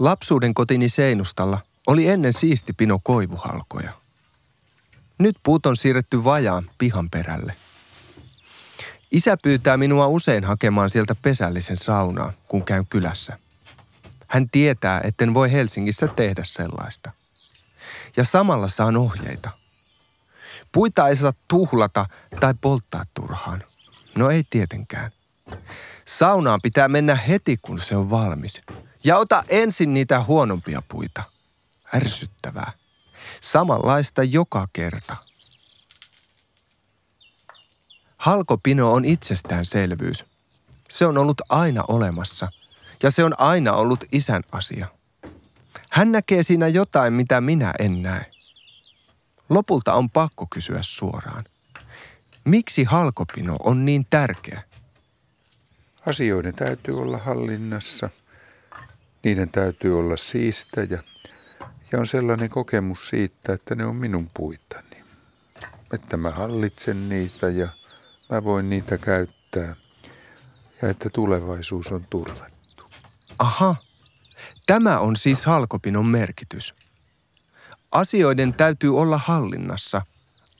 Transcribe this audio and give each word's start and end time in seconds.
Lapsuuden 0.00 0.54
kotini 0.54 0.88
seinustalla 0.88 1.58
oli 1.86 2.08
ennen 2.08 2.32
siisti 2.32 2.72
pino 2.72 2.98
koivuhalkoja. 3.02 3.92
Nyt 5.18 5.36
puut 5.42 5.66
on 5.66 5.76
siirretty 5.76 6.24
vajaan 6.24 6.70
pihan 6.78 7.10
perälle. 7.10 7.56
Isä 9.10 9.36
pyytää 9.42 9.76
minua 9.76 10.06
usein 10.06 10.44
hakemaan 10.44 10.90
sieltä 10.90 11.14
pesällisen 11.14 11.76
saunaa, 11.76 12.32
kun 12.48 12.64
käyn 12.64 12.86
kylässä. 12.86 13.38
Hän 14.28 14.50
tietää, 14.50 15.00
etten 15.04 15.34
voi 15.34 15.52
Helsingissä 15.52 16.08
tehdä 16.08 16.42
sellaista. 16.44 17.10
Ja 18.16 18.24
samalla 18.24 18.68
saan 18.68 18.96
ohjeita. 18.96 19.50
Puita 20.72 21.08
ei 21.08 21.16
saa 21.16 21.32
tuhlata 21.48 22.06
tai 22.40 22.54
polttaa 22.60 23.04
turhaan. 23.14 23.64
No 24.18 24.30
ei 24.30 24.44
tietenkään. 24.50 25.10
Saunaan 26.06 26.60
pitää 26.62 26.88
mennä 26.88 27.14
heti, 27.14 27.56
kun 27.62 27.80
se 27.80 27.96
on 27.96 28.10
valmis. 28.10 28.60
Ja 29.04 29.18
ota 29.18 29.44
ensin 29.48 29.94
niitä 29.94 30.22
huonompia 30.22 30.82
puita. 30.88 31.22
Ärsyttävää. 31.94 32.72
Samanlaista 33.40 34.22
joka 34.22 34.68
kerta. 34.72 35.16
Halkopino 38.16 38.92
on 38.92 39.04
itsestäänselvyys. 39.04 40.24
Se 40.88 41.06
on 41.06 41.18
ollut 41.18 41.40
aina 41.48 41.84
olemassa 41.88 42.52
ja 43.02 43.10
se 43.10 43.24
on 43.24 43.40
aina 43.40 43.72
ollut 43.72 44.04
isän 44.12 44.42
asia. 44.52 44.86
Hän 45.90 46.12
näkee 46.12 46.42
siinä 46.42 46.68
jotain, 46.68 47.12
mitä 47.12 47.40
minä 47.40 47.74
en 47.78 48.02
näe. 48.02 48.26
Lopulta 49.48 49.94
on 49.94 50.10
pakko 50.10 50.46
kysyä 50.50 50.78
suoraan. 50.82 51.44
Miksi 52.44 52.84
halkopino 52.84 53.56
on 53.64 53.84
niin 53.84 54.06
tärkeä? 54.10 54.62
Asioiden 56.06 56.54
täytyy 56.54 57.00
olla 57.00 57.18
hallinnassa. 57.18 58.10
Niiden 59.24 59.50
täytyy 59.50 59.98
olla 59.98 60.16
siistejä. 60.16 61.02
Ja 61.92 61.98
on 61.98 62.06
sellainen 62.06 62.50
kokemus 62.50 63.08
siitä, 63.08 63.52
että 63.52 63.74
ne 63.74 63.84
on 63.84 63.96
minun 63.96 64.30
puitani. 64.34 65.04
Että 65.92 66.16
mä 66.16 66.30
hallitsen 66.30 67.08
niitä 67.08 67.48
ja 67.48 67.68
mä 68.30 68.44
voin 68.44 68.70
niitä 68.70 68.98
käyttää. 68.98 69.76
Ja 70.82 70.88
että 70.88 71.10
tulevaisuus 71.10 71.86
on 71.86 72.06
turvattu. 72.10 72.84
Aha, 73.38 73.76
tämä 74.66 74.98
on 74.98 75.16
siis 75.16 75.46
halkopinon 75.46 76.06
merkitys. 76.06 76.74
Asioiden 77.92 78.54
täytyy 78.54 78.98
olla 78.98 79.18
hallinnassa, 79.18 80.02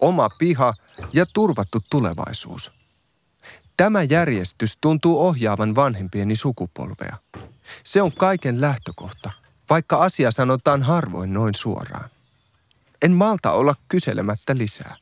oma 0.01 0.29
piha 0.39 0.75
ja 1.13 1.27
turvattu 1.33 1.79
tulevaisuus. 1.91 2.73
Tämä 3.77 4.03
järjestys 4.03 4.79
tuntuu 4.81 5.21
ohjaavan 5.27 5.75
vanhempieni 5.75 6.37
sukupolvea. 6.37 7.17
Se 7.85 8.03
on 8.03 8.13
kaiken 8.13 8.61
lähtökohta, 8.61 9.31
vaikka 9.71 9.97
asia 9.97 10.31
sanotaan 10.31 10.83
harvoin 10.83 11.33
noin 11.33 11.55
suoraan. 11.55 12.11
En 13.03 13.13
malta 13.13 13.53
olla 13.53 13.75
kyselemättä 13.89 14.57
lisää. 14.57 14.97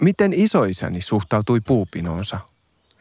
Miten 0.00 0.32
isoisäni 0.32 1.00
suhtautui 1.00 1.60
puupinoonsa? 1.60 2.40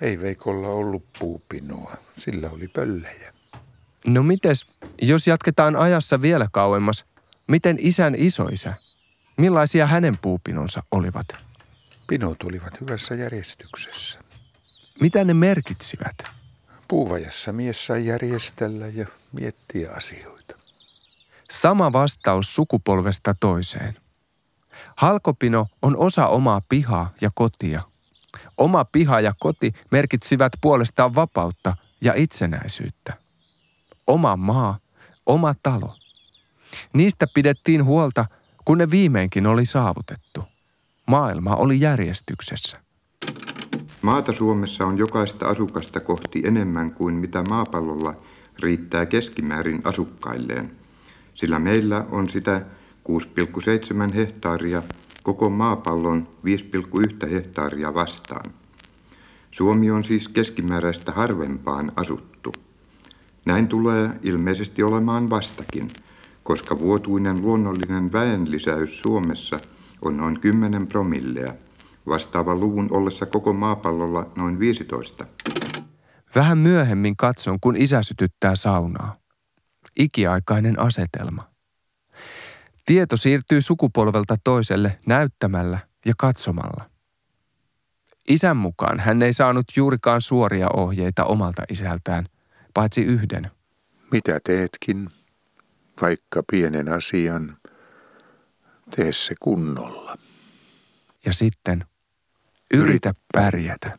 Ei 0.02 0.19
Veikolla 0.22 0.67
ollut 0.67 1.03
puupinoa, 1.19 1.97
sillä 2.14 2.50
oli 2.50 2.67
pöllejä. 2.67 3.34
No 4.06 4.23
mites, 4.23 4.66
jos 5.02 5.28
jatketaan 5.28 5.75
ajassa 5.75 6.22
vielä 6.22 6.47
kauemmas, 6.52 7.06
miten 7.47 7.78
isän 7.80 8.16
isoisä? 8.17 8.73
Millaisia 9.38 9.88
hänen 9.88 10.17
puupinonsa 10.17 10.84
olivat? 10.91 11.28
Pinot 12.08 12.44
olivat 12.44 12.81
hyvässä 12.81 13.16
järjestyksessä. 13.16 14.19
Mitä 15.00 15.23
ne 15.23 15.34
merkitsivät? 15.34 16.23
Puuvajassa 16.94 17.53
mies 17.53 17.85
sai 17.85 18.06
järjestellä 18.06 18.88
ja 18.88 19.07
miettiä 19.31 19.91
asioita. 19.91 20.56
Sama 21.51 21.94
vastaus 21.94 22.56
sukupolvesta 22.56 23.35
toiseen. 23.40 23.97
Halkopino 24.95 25.68
on 25.81 25.97
osa 25.97 26.28
omaa 26.28 26.62
pihaa 26.69 27.13
ja 27.22 27.29
kotia. 27.34 27.81
Oma 28.57 28.85
piha 28.85 29.19
ja 29.19 29.34
koti 29.40 29.73
merkitsivät 29.91 30.51
puolestaan 30.62 31.16
vapautta 31.16 31.78
ja 32.01 32.13
itsenäisyyttä. 32.16 33.13
Oma 34.07 34.38
maa, 34.38 34.78
oma 35.25 35.56
talo. 35.63 35.95
Niistä 36.94 37.28
pidettiin 37.34 37.85
huolta, 37.85 38.25
kun 38.66 38.78
ne 38.78 38.89
viimeinkin 38.89 39.47
oli 39.47 39.66
saavutettu. 39.66 40.44
Maailma 41.06 41.56
oli 41.56 41.79
järjestyksessä. 41.79 42.82
Maata 44.03 44.34
Suomessa 44.34 44.86
on 44.86 44.97
jokaista 44.97 45.47
asukasta 45.47 46.00
kohti 46.00 46.41
enemmän 46.46 46.91
kuin 46.91 47.16
mitä 47.16 47.44
maapallolla 47.44 48.16
riittää 48.59 49.06
keskimäärin 49.06 49.81
asukkailleen, 49.84 50.72
sillä 51.34 51.59
meillä 51.59 52.06
on 52.12 52.30
sitä 52.30 52.62
6,7 54.09 54.13
hehtaaria 54.16 54.84
koko 55.24 55.50
maapallon 55.50 56.28
5,1 57.24 57.30
hehtaaria 57.30 57.94
vastaan. 57.94 58.52
Suomi 59.52 59.92
on 59.92 60.03
siis 60.03 60.28
keskimääräistä 60.28 61.12
harvempaan 61.12 61.92
asuttu. 61.96 62.53
Näin 63.46 63.68
tulee 63.68 64.09
ilmeisesti 64.24 64.84
olemaan 64.84 65.30
vastakin, 65.30 65.88
koska 66.44 66.80
vuotuinen 66.80 67.42
luonnollinen 67.42 68.12
väenlisäys 68.12 69.00
Suomessa 69.00 69.59
on 70.02 70.18
noin 70.18 70.40
10 70.40 70.88
promilleä, 70.88 71.56
vastaava 72.08 72.56
luvun 72.56 72.88
ollessa 72.91 73.25
koko 73.25 73.53
maapallolla 73.53 74.31
noin 74.36 74.59
15. 74.59 75.25
Vähän 76.36 76.58
myöhemmin 76.58 77.18
katson, 77.18 77.59
kun 77.59 77.75
isä 77.78 78.03
sytyttää 78.03 78.56
saunaa. 78.56 79.16
Ikiaikainen 80.00 80.80
asetelma. 80.80 81.53
Tieto 82.86 83.18
siirtyy 83.18 83.62
sukupolvelta 83.62 84.36
toiselle 84.44 85.00
näyttämällä 85.06 85.80
ja 86.06 86.13
katsomalla. 86.18 86.90
Isän 88.30 88.58
mukaan 88.58 89.00
hän 89.00 89.22
ei 89.22 89.34
saanut 89.34 89.66
juurikaan 89.75 90.22
suoria 90.22 90.68
ohjeita 90.74 91.25
omalta 91.25 91.63
isältään, 91.69 92.25
paitsi 92.74 93.02
yhden. 93.02 93.52
Mitä 94.12 94.40
teetkin, 94.44 95.09
vaikka 96.02 96.44
pienen 96.52 96.90
asian, 96.90 97.58
tee 98.96 99.13
se 99.13 99.36
kunnolla. 99.40 100.18
Ja 101.25 101.34
sitten, 101.34 101.86
yritä 102.73 103.13
pärjätä. 103.34 103.97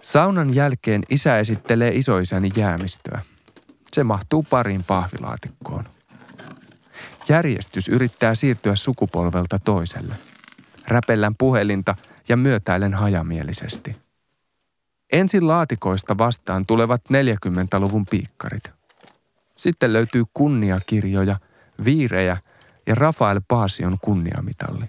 Saunan 0.00 0.54
jälkeen 0.54 1.02
isä 1.10 1.38
esittelee 1.38 1.90
isoisäni 1.94 2.50
jäämistöä. 2.56 3.20
Se 3.92 4.04
mahtuu 4.04 4.46
pariin 4.50 4.84
pahvilaatikkoon. 4.84 5.84
Järjestys 7.28 7.88
yrittää 7.88 8.34
siirtyä 8.34 8.76
sukupolvelta 8.76 9.58
toiselle. 9.58 10.14
Räpellän 10.88 11.34
puhelinta 11.38 11.94
ja 12.28 12.36
myötäilen 12.36 12.94
hajamielisesti. 12.94 13.96
Ensin 15.12 15.48
laatikoista 15.48 16.18
vastaan 16.18 16.66
tulevat 16.66 17.02
40-luvun 17.12 18.06
piikkarit. 18.10 18.70
Sitten 19.56 19.92
löytyy 19.92 20.24
kunniakirjoja, 20.34 21.36
viirejä 21.84 22.36
ja 22.86 22.94
Rafael 22.94 23.40
Paasion 23.48 23.96
kunniamitalli. 24.00 24.84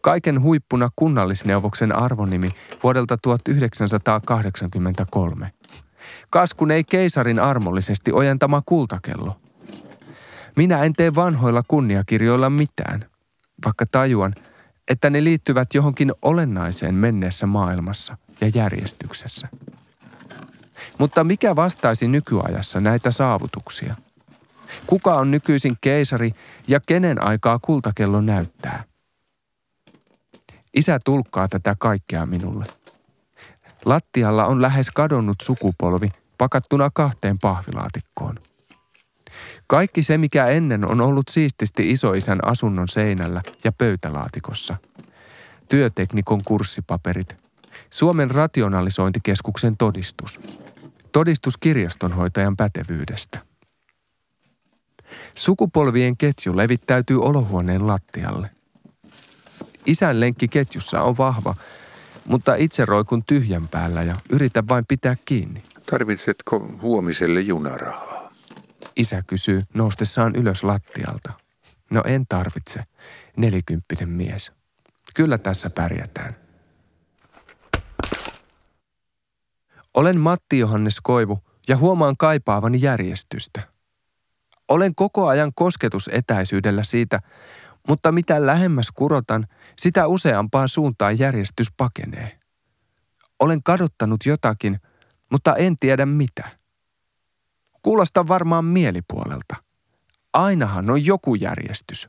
Kaiken 0.00 0.42
huippuna 0.42 0.88
kunnallisneuvoksen 0.96 1.96
arvonimi 1.96 2.50
vuodelta 2.82 3.18
1983. 3.22 5.52
Kaskun 6.30 6.70
ei 6.70 6.84
keisarin 6.84 7.40
armollisesti 7.40 8.12
ojentama 8.12 8.62
kultakello. 8.66 9.40
Minä 10.56 10.82
en 10.82 10.92
tee 10.92 11.14
vanhoilla 11.14 11.62
kunniakirjoilla 11.68 12.50
mitään, 12.50 13.04
vaikka 13.64 13.86
tajuan, 13.86 14.34
että 14.88 15.10
ne 15.10 15.24
liittyvät 15.24 15.74
johonkin 15.74 16.12
olennaiseen 16.22 16.94
menneessä 16.94 17.46
maailmassa 17.46 18.16
ja 18.40 18.50
järjestyksessä. 18.54 19.48
Mutta 20.98 21.24
mikä 21.24 21.56
vastaisi 21.56 22.08
nykyajassa 22.08 22.80
näitä 22.80 23.10
saavutuksia? 23.10 23.94
Kuka 24.86 25.14
on 25.14 25.30
nykyisin 25.30 25.76
keisari 25.80 26.34
ja 26.68 26.80
kenen 26.80 27.24
aikaa 27.24 27.58
kultakello 27.58 28.20
näyttää? 28.20 28.84
Isä 30.74 30.98
tulkkaa 31.04 31.48
tätä 31.48 31.74
kaikkea 31.78 32.26
minulle. 32.26 32.64
Lattialla 33.84 34.46
on 34.46 34.62
lähes 34.62 34.90
kadonnut 34.90 35.36
sukupolvi 35.42 36.08
pakattuna 36.38 36.90
kahteen 36.94 37.38
pahvilaatikkoon. 37.38 38.36
Kaikki 39.66 40.02
se, 40.02 40.18
mikä 40.18 40.46
ennen 40.46 40.88
on 40.88 41.00
ollut 41.00 41.28
siististi 41.28 41.90
isoisän 41.90 42.38
asunnon 42.44 42.88
seinällä 42.88 43.42
ja 43.64 43.72
pöytälaatikossa. 43.72 44.76
Työteknikon 45.68 46.40
kurssipaperit. 46.44 47.36
Suomen 47.90 48.30
rationalisointikeskuksen 48.30 49.76
todistus. 49.76 50.40
Todistus 51.12 51.56
kirjastonhoitajan 51.56 52.56
pätevyydestä. 52.56 53.49
Sukupolvien 55.34 56.16
ketju 56.16 56.56
levittäytyy 56.56 57.22
olohuoneen 57.22 57.86
lattialle. 57.86 58.50
Isän 59.86 60.20
lenkki 60.20 60.48
ketjussa 60.48 61.02
on 61.02 61.18
vahva, 61.18 61.54
mutta 62.24 62.54
itse 62.54 62.84
roikun 62.84 63.24
tyhjän 63.26 63.68
päällä 63.68 64.02
ja 64.02 64.16
yritän 64.30 64.68
vain 64.68 64.84
pitää 64.88 65.16
kiinni. 65.24 65.62
Tarvitsetko 65.90 66.68
huomiselle 66.82 67.40
junarahaa? 67.40 68.32
Isä 68.96 69.22
kysyy 69.26 69.62
noustessaan 69.74 70.36
ylös 70.36 70.64
lattialta. 70.64 71.32
No 71.90 72.02
en 72.06 72.24
tarvitse, 72.28 72.84
nelikymppinen 73.36 74.08
mies. 74.08 74.52
Kyllä 75.14 75.38
tässä 75.38 75.70
pärjätään. 75.70 76.36
Olen 79.94 80.20
Matti 80.20 80.58
Johannes 80.58 81.00
Koivu 81.00 81.38
ja 81.68 81.76
huomaan 81.76 82.16
kaipaavani 82.16 82.78
järjestystä. 82.80 83.60
Olen 84.70 84.94
koko 84.94 85.26
ajan 85.28 85.52
kosketusetäisyydellä 85.54 86.84
siitä, 86.84 87.20
mutta 87.88 88.12
mitä 88.12 88.46
lähemmäs 88.46 88.90
kurotan, 88.94 89.46
sitä 89.78 90.06
useampaan 90.06 90.68
suuntaan 90.68 91.18
järjestys 91.18 91.66
pakenee. 91.76 92.38
Olen 93.40 93.62
kadottanut 93.62 94.26
jotakin, 94.26 94.78
mutta 95.30 95.54
en 95.56 95.76
tiedä 95.76 96.06
mitä. 96.06 96.48
Kuulostaa 97.82 98.28
varmaan 98.28 98.64
mielipuolelta. 98.64 99.56
Ainahan 100.32 100.90
on 100.90 101.06
joku 101.06 101.34
järjestys. 101.34 102.08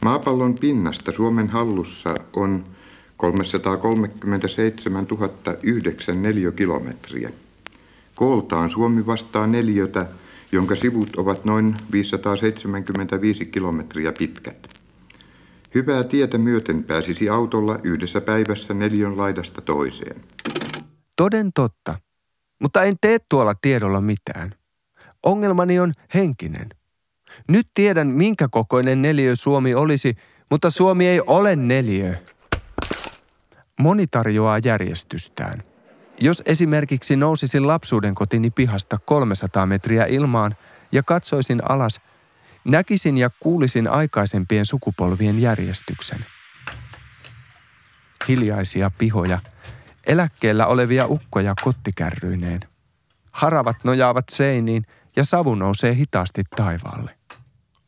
Maapallon 0.00 0.54
pinnasta 0.54 1.12
Suomen 1.12 1.48
hallussa 1.48 2.14
on 2.36 2.64
337 3.16 5.06
009 5.62 6.22
neliökilometriä. 6.22 7.30
Kooltaan 8.14 8.70
Suomi 8.70 9.06
vastaa 9.06 9.46
neliötä, 9.46 10.06
jonka 10.52 10.74
sivut 10.74 11.16
ovat 11.16 11.44
noin 11.44 11.76
575 11.92 13.46
kilometriä 13.46 14.12
pitkät. 14.12 14.68
Hyvää 15.74 16.04
tietä 16.04 16.38
myöten 16.38 16.84
pääsisi 16.84 17.28
autolla 17.28 17.78
yhdessä 17.84 18.20
päivässä 18.20 18.74
neljön 18.74 19.16
laidasta 19.16 19.60
toiseen. 19.60 20.24
Toden 21.16 21.50
totta, 21.54 21.98
mutta 22.62 22.82
en 22.82 22.96
tee 23.00 23.18
tuolla 23.28 23.54
tiedolla 23.62 24.00
mitään. 24.00 24.54
Ongelmani 25.22 25.80
on 25.80 25.92
henkinen. 26.14 26.68
Nyt 27.48 27.68
tiedän, 27.74 28.08
minkä 28.08 28.48
kokoinen 28.48 29.02
neliö 29.02 29.36
Suomi 29.36 29.74
olisi, 29.74 30.14
mutta 30.50 30.70
Suomi 30.70 31.06
ei 31.06 31.20
ole 31.26 31.56
neliö. 31.56 32.14
Moni 33.80 34.06
tarjoaa 34.06 34.58
järjestystään. 34.64 35.62
Jos 36.18 36.42
esimerkiksi 36.46 37.16
nousisin 37.16 37.66
lapsuuden 37.66 38.14
kotini 38.14 38.50
pihasta 38.50 38.98
300 39.04 39.66
metriä 39.66 40.04
ilmaan 40.04 40.56
ja 40.92 41.02
katsoisin 41.02 41.70
alas, 41.70 42.00
näkisin 42.64 43.18
ja 43.18 43.30
kuulisin 43.40 43.88
aikaisempien 43.88 44.66
sukupolvien 44.66 45.42
järjestyksen. 45.42 46.26
Hiljaisia 48.28 48.90
pihoja, 48.98 49.38
eläkkeellä 50.06 50.66
olevia 50.66 51.06
ukkoja 51.06 51.54
kottikärryineen. 51.62 52.60
Haravat 53.32 53.76
nojaavat 53.84 54.28
seiniin 54.28 54.82
ja 55.16 55.24
savu 55.24 55.54
nousee 55.54 55.94
hitaasti 55.94 56.42
taivaalle. 56.56 57.14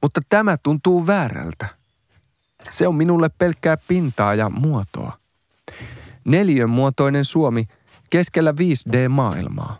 Mutta 0.02 0.20
tämä 0.28 0.56
tuntuu 0.56 1.06
väärältä. 1.06 1.66
Se 2.70 2.88
on 2.88 2.94
minulle 2.94 3.28
pelkkää 3.28 3.76
pintaa 3.76 4.34
ja 4.34 4.50
muotoa. 4.50 5.18
Neljön 6.24 6.70
muotoinen 6.70 7.24
Suomi 7.24 7.68
keskellä 8.10 8.52
5D-maailmaa. 8.52 9.78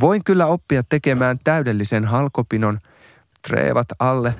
Voin 0.00 0.24
kyllä 0.24 0.46
oppia 0.46 0.82
tekemään 0.82 1.38
täydellisen 1.44 2.04
halkopinon, 2.04 2.80
treevat 3.48 3.86
alle, 3.98 4.34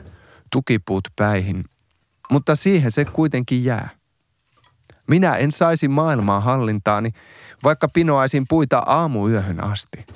tukipuut 0.53 1.09
päihin, 1.17 1.65
mutta 2.31 2.57
siihen 2.57 2.93
se 2.93 3.05
kuitenkin 3.05 3.65
jää. 3.65 3.89
Minä 5.09 5.37
en 5.37 5.53
saisi 5.53 5.89
maailmaa 5.89 6.41
hallintaani, 6.41 7.11
vaikka 7.65 7.89
pinoaisin 7.89 8.45
puita 8.49 8.79
aamuyöhön 8.79 9.65
asti. 9.65 10.07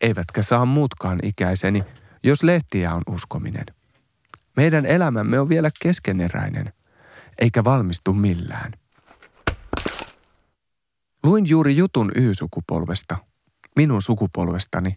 Eivätkä 0.00 0.42
saa 0.42 0.64
muutkaan 0.64 1.18
ikäiseni, 1.22 1.84
jos 2.22 2.42
lehtiä 2.42 2.94
on 2.94 3.02
uskominen. 3.06 3.66
Meidän 4.56 4.86
elämämme 4.86 5.40
on 5.40 5.48
vielä 5.48 5.70
keskeneräinen, 5.82 6.72
eikä 7.38 7.64
valmistu 7.64 8.12
millään. 8.12 8.72
Luin 11.22 11.48
juuri 11.48 11.76
jutun 11.76 12.12
Y-sukupolvesta, 12.14 13.16
minun 13.76 14.02
sukupolvestani. 14.02 14.96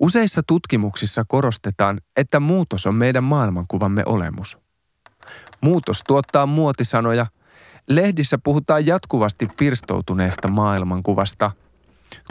Useissa 0.00 0.42
tutkimuksissa 0.46 1.24
korostetaan, 1.28 2.00
että 2.16 2.40
muutos 2.40 2.86
on 2.86 2.94
meidän 2.94 3.24
maailmankuvamme 3.24 4.02
olemus. 4.06 4.58
Muutos 5.60 6.04
tuottaa 6.06 6.46
muotisanoja. 6.46 7.26
Lehdissä 7.88 8.38
puhutaan 8.38 8.86
jatkuvasti 8.86 9.48
pirstoutuneesta 9.58 10.48
maailmankuvasta. 10.48 11.50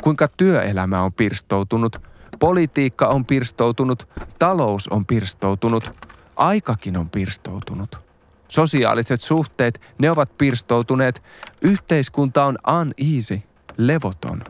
Kuinka 0.02 0.28
työelämä 0.28 1.02
on 1.02 1.14
pirstoutunut, 1.14 2.02
politiikka 2.40 3.08
on 3.08 3.26
pirstoutunut, 3.26 4.10
talous 4.40 4.88
on 4.88 5.06
pirstoutunut, 5.06 6.08
aikakin 6.36 6.98
on 6.98 7.10
pirstoutunut– 7.10 7.98
Sosiaaliset 8.48 9.22
suhteet, 9.22 9.82
ne 9.98 10.12
ovat 10.12 10.38
pirstoutuneet. 10.38 11.24
Yhteiskunta 11.62 12.46
on 12.46 12.58
uneasy, 12.82 13.42
levoton. 13.78 14.42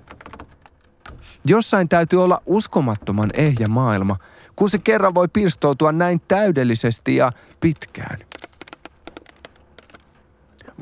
Jossain 1.46 1.90
täytyy 1.90 2.24
olla 2.24 2.42
uskomattoman 2.46 3.30
ehjä 3.34 3.68
maailma, 3.68 4.18
kun 4.56 4.70
se 4.70 4.78
kerran 4.78 5.16
voi 5.16 5.28
pirstoutua 5.28 5.92
näin 5.92 6.22
täydellisesti 6.28 7.16
ja 7.16 7.32
pitkään. 7.60 8.20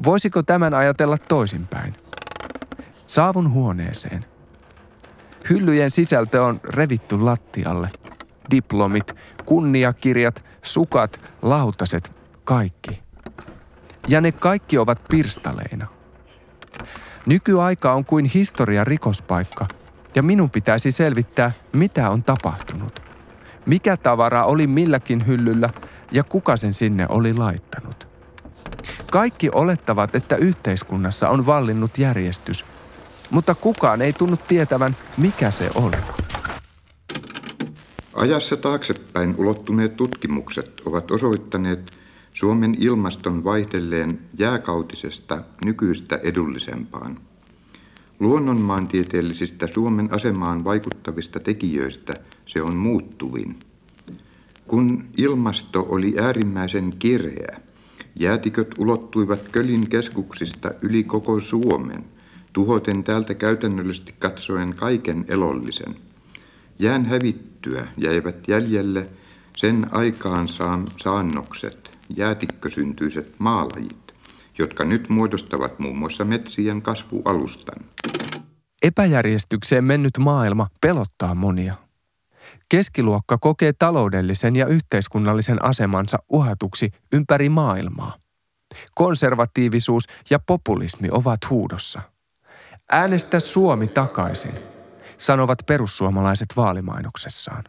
Voisiko 0.05 0.43
tämän 0.43 0.73
ajatella 0.73 1.17
toisinpäin? 1.17 1.93
Saavun 3.07 3.51
huoneeseen. 3.51 4.25
Hyllyjen 5.49 5.91
sisältö 5.91 6.43
on 6.43 6.59
revitty 6.63 7.19
lattialle. 7.19 7.89
Diplomit, 8.51 9.15
kunniakirjat, 9.45 10.43
sukat, 10.61 11.19
lautaset, 11.41 12.11
kaikki 12.43 13.04
ja 14.07 14.21
ne 14.21 14.31
kaikki 14.31 14.77
ovat 14.77 15.01
pirstaleina. 15.09 15.87
Nykyaika 17.25 17.93
on 17.93 18.05
kuin 18.05 18.25
historia 18.25 18.83
rikospaikka, 18.83 19.67
ja 20.15 20.23
minun 20.23 20.49
pitäisi 20.49 20.91
selvittää, 20.91 21.51
mitä 21.73 22.09
on 22.09 22.23
tapahtunut. 22.23 23.01
Mikä 23.65 23.97
tavara 23.97 24.43
oli 24.43 24.67
milläkin 24.67 25.27
hyllyllä 25.27 25.69
ja 26.11 26.23
kuka 26.23 26.57
sen 26.57 26.73
sinne 26.73 27.05
oli 27.09 27.33
laittanut. 27.33 28.07
Kaikki 29.11 29.49
olettavat, 29.53 30.15
että 30.15 30.35
yhteiskunnassa 30.35 31.29
on 31.29 31.45
vallinnut 31.45 31.97
järjestys, 31.97 32.65
mutta 33.29 33.55
kukaan 33.55 34.01
ei 34.01 34.13
tunnu 34.13 34.37
tietävän, 34.47 34.97
mikä 35.17 35.51
se 35.51 35.69
oli. 35.75 35.97
Ajassa 38.13 38.57
taaksepäin 38.57 39.35
ulottuneet 39.37 39.95
tutkimukset 39.95 40.71
ovat 40.85 41.11
osoittaneet, 41.11 41.94
Suomen 42.35 42.75
ilmaston 42.79 43.43
vaihdelleen 43.43 44.19
jääkautisesta 44.37 45.41
nykyistä 45.65 46.19
edullisempaan. 46.23 47.19
Luonnonmaantieteellisistä 48.19 49.67
Suomen 49.67 50.13
asemaan 50.13 50.63
vaikuttavista 50.63 51.39
tekijöistä 51.39 52.13
se 52.45 52.61
on 52.61 52.75
muuttuvin. 52.75 53.59
Kun 54.67 55.03
ilmasto 55.17 55.85
oli 55.89 56.15
äärimmäisen 56.19 56.93
kireä, 56.99 57.59
jäätiköt 58.15 58.67
ulottuivat 58.77 59.49
Kölin 59.51 59.89
keskuksista 59.89 60.71
yli 60.81 61.03
koko 61.03 61.39
Suomen, 61.39 62.05
tuhoten 62.53 63.03
täältä 63.03 63.33
käytännöllisesti 63.33 64.13
katsoen 64.19 64.73
kaiken 64.73 65.25
elollisen. 65.27 65.95
Jään 66.79 67.05
hävittyä 67.05 67.87
jäivät 67.97 68.47
jäljelle 68.47 69.09
sen 69.57 69.87
aikaan 69.91 70.47
saannokset, 70.97 71.84
jäätikkösyntyiset 72.09 73.39
maalajit, 73.39 74.13
jotka 74.57 74.85
nyt 74.85 75.09
muodostavat 75.09 75.79
muun 75.79 75.97
muassa 75.97 76.25
metsien 76.25 76.81
kasvualustan. 76.81 77.85
Epäjärjestykseen 78.83 79.83
mennyt 79.83 80.17
maailma 80.19 80.67
pelottaa 80.81 81.35
monia. 81.35 81.75
Keskiluokka 82.69 83.37
kokee 83.37 83.73
taloudellisen 83.73 84.55
ja 84.55 84.65
yhteiskunnallisen 84.65 85.65
asemansa 85.65 86.17
uhatuksi 86.29 86.91
ympäri 87.13 87.49
maailmaa. 87.49 88.17
Konservatiivisuus 88.95 90.03
ja 90.29 90.39
populismi 90.39 91.07
ovat 91.11 91.39
huudossa. 91.49 92.01
Äänestä 92.91 93.39
Suomi 93.39 93.87
takaisin, 93.87 94.55
sanovat 95.17 95.59
perussuomalaiset 95.65 96.47
vaalimainoksessaan. 96.55 97.63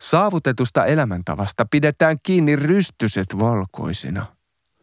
Saavutetusta 0.00 0.84
elämäntavasta 0.84 1.66
pidetään 1.70 2.18
kiinni 2.22 2.56
rystyset 2.56 3.38
valkoisina. 3.38 4.26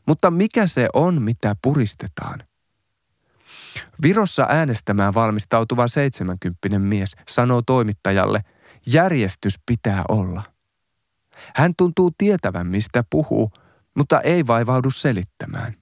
Mutta 0.05 0.31
mikä 0.31 0.67
se 0.67 0.87
on, 0.93 1.21
mitä 1.21 1.55
puristetaan? 1.61 2.43
Virossa 4.01 4.45
äänestämään 4.49 5.13
valmistautuva 5.13 5.87
70 5.87 6.79
mies 6.79 7.15
sanoo 7.27 7.61
toimittajalle, 7.61 8.43
järjestys 8.85 9.59
pitää 9.65 10.03
olla. 10.09 10.43
Hän 11.55 11.73
tuntuu 11.77 12.11
tietävän, 12.17 12.67
mistä 12.67 13.03
puhuu, 13.09 13.51
mutta 13.95 14.21
ei 14.21 14.47
vaivaudu 14.47 14.91
selittämään. 14.91 15.75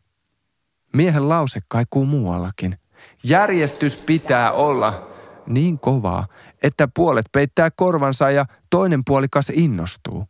Miehen 0.94 1.30
lause 1.30 1.60
kaikuu 1.70 2.06
muuallakin. 2.06 2.78
Järjestys 3.24 3.96
pitää 3.96 4.52
olla 4.52 5.10
niin 5.48 5.80
kovaa, 5.80 6.28
että 6.64 6.88
puolet 6.94 7.26
peittää 7.32 7.72
korvansa 7.72 8.32
ja 8.32 8.46
toinen 8.70 9.02
puolikas 9.06 9.50
innostuu. 9.50 10.26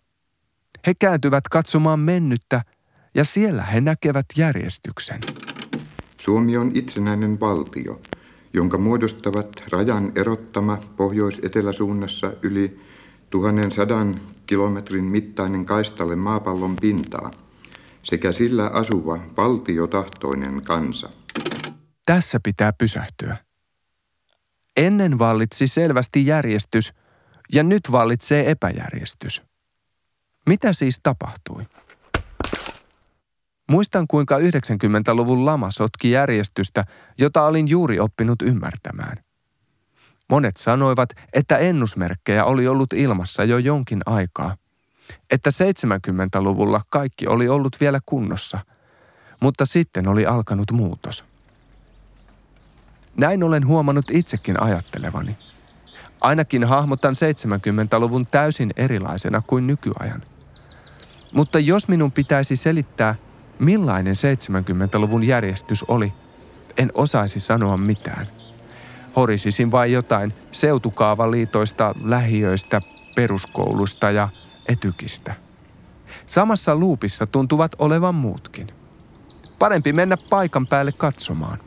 He 0.88 0.94
kääntyvät 1.00 1.48
katsomaan 1.48 2.00
mennyttä 2.00 2.62
ja 3.16 3.26
siellä 3.26 3.64
he 3.64 3.82
näkevät 3.82 4.26
järjestyksen. 4.38 5.20
Suomi 6.18 6.58
on 6.58 6.72
itsenäinen 6.74 7.40
valtio, 7.40 8.02
jonka 8.54 8.78
muodostavat 8.78 9.48
rajan 9.72 10.12
erottama 10.16 10.78
pohjois-eteläsuunnassa 10.98 12.34
yli 12.42 12.82
1100 13.30 14.06
kilometrin 14.48 15.04
mittainen 15.04 15.66
kaistalle 15.66 16.16
maapallon 16.16 16.76
pintaa 16.76 17.32
sekä 18.04 18.32
sillä 18.32 18.68
asuva 18.68 19.20
valtiotahtoinen 19.38 20.62
kansa. 20.62 21.10
Tässä 22.06 22.40
pitää 22.44 22.74
pysähtyä. 22.74 23.38
Ennen 24.78 25.20
vallitsi 25.20 25.68
selvästi 25.68 26.26
järjestys 26.26 26.94
ja 27.54 27.64
nyt 27.64 27.92
vallitsee 27.92 28.52
epäjärjestys. 28.52 29.42
Mitä 30.50 30.74
siis 30.74 31.00
tapahtui? 31.04 31.66
Muistan 33.70 34.08
kuinka 34.08 34.38
90-luvun 34.38 35.46
lama 35.46 35.72
sotki 35.72 36.12
järjestystä, 36.12 36.86
jota 37.18 37.46
olin 37.46 37.68
juuri 37.68 38.00
oppinut 38.00 38.42
ymmärtämään. 38.42 39.18
Monet 40.30 40.58
sanoivat, 40.58 41.10
että 41.34 41.58
ennusmerkkejä 41.58 42.46
oli 42.46 42.68
ollut 42.68 42.94
ilmassa 42.94 43.44
jo 43.44 43.58
jonkin 43.58 44.02
aikaa. 44.06 44.58
Että 45.32 45.50
70-luvulla 45.50 46.82
kaikki 46.90 47.28
oli 47.28 47.50
ollut 47.50 47.78
vielä 47.80 48.00
kunnossa, 48.06 48.60
mutta 49.42 49.66
sitten 49.66 50.08
oli 50.08 50.26
alkanut 50.26 50.72
muutos. 50.72 51.26
Näin 53.18 53.44
olen 53.44 53.68
huomannut 53.68 54.12
itsekin 54.12 54.64
ajattelevani. 54.64 55.38
Ainakin 56.22 56.64
hahmotan 56.64 57.14
70-luvun 57.14 58.26
täysin 58.26 58.74
erilaisena 58.76 59.42
kuin 59.48 59.68
nykyajan. 59.68 60.24
Mutta 61.34 61.60
jos 61.60 61.88
minun 61.88 62.12
pitäisi 62.12 62.56
selittää, 62.56 63.16
millainen 63.60 64.16
70-luvun 64.16 65.24
järjestys 65.24 65.84
oli, 65.84 66.14
en 66.78 66.92
osaisi 66.94 67.40
sanoa 67.40 67.78
mitään. 67.78 68.28
Horisisin 69.16 69.72
vain 69.72 69.92
jotain 69.92 70.34
seutukaavaliitoista, 70.52 71.96
lähiöistä, 72.04 72.82
peruskoulusta 73.16 74.12
ja 74.12 74.30
etykistä. 74.68 75.34
Samassa 76.26 76.76
luupissa 76.76 77.28
tuntuvat 77.28 77.76
olevan 77.80 78.16
muutkin. 78.16 78.68
Parempi 79.60 79.94
mennä 79.94 80.18
paikan 80.30 80.68
päälle 80.68 80.92
katsomaan. 80.92 81.60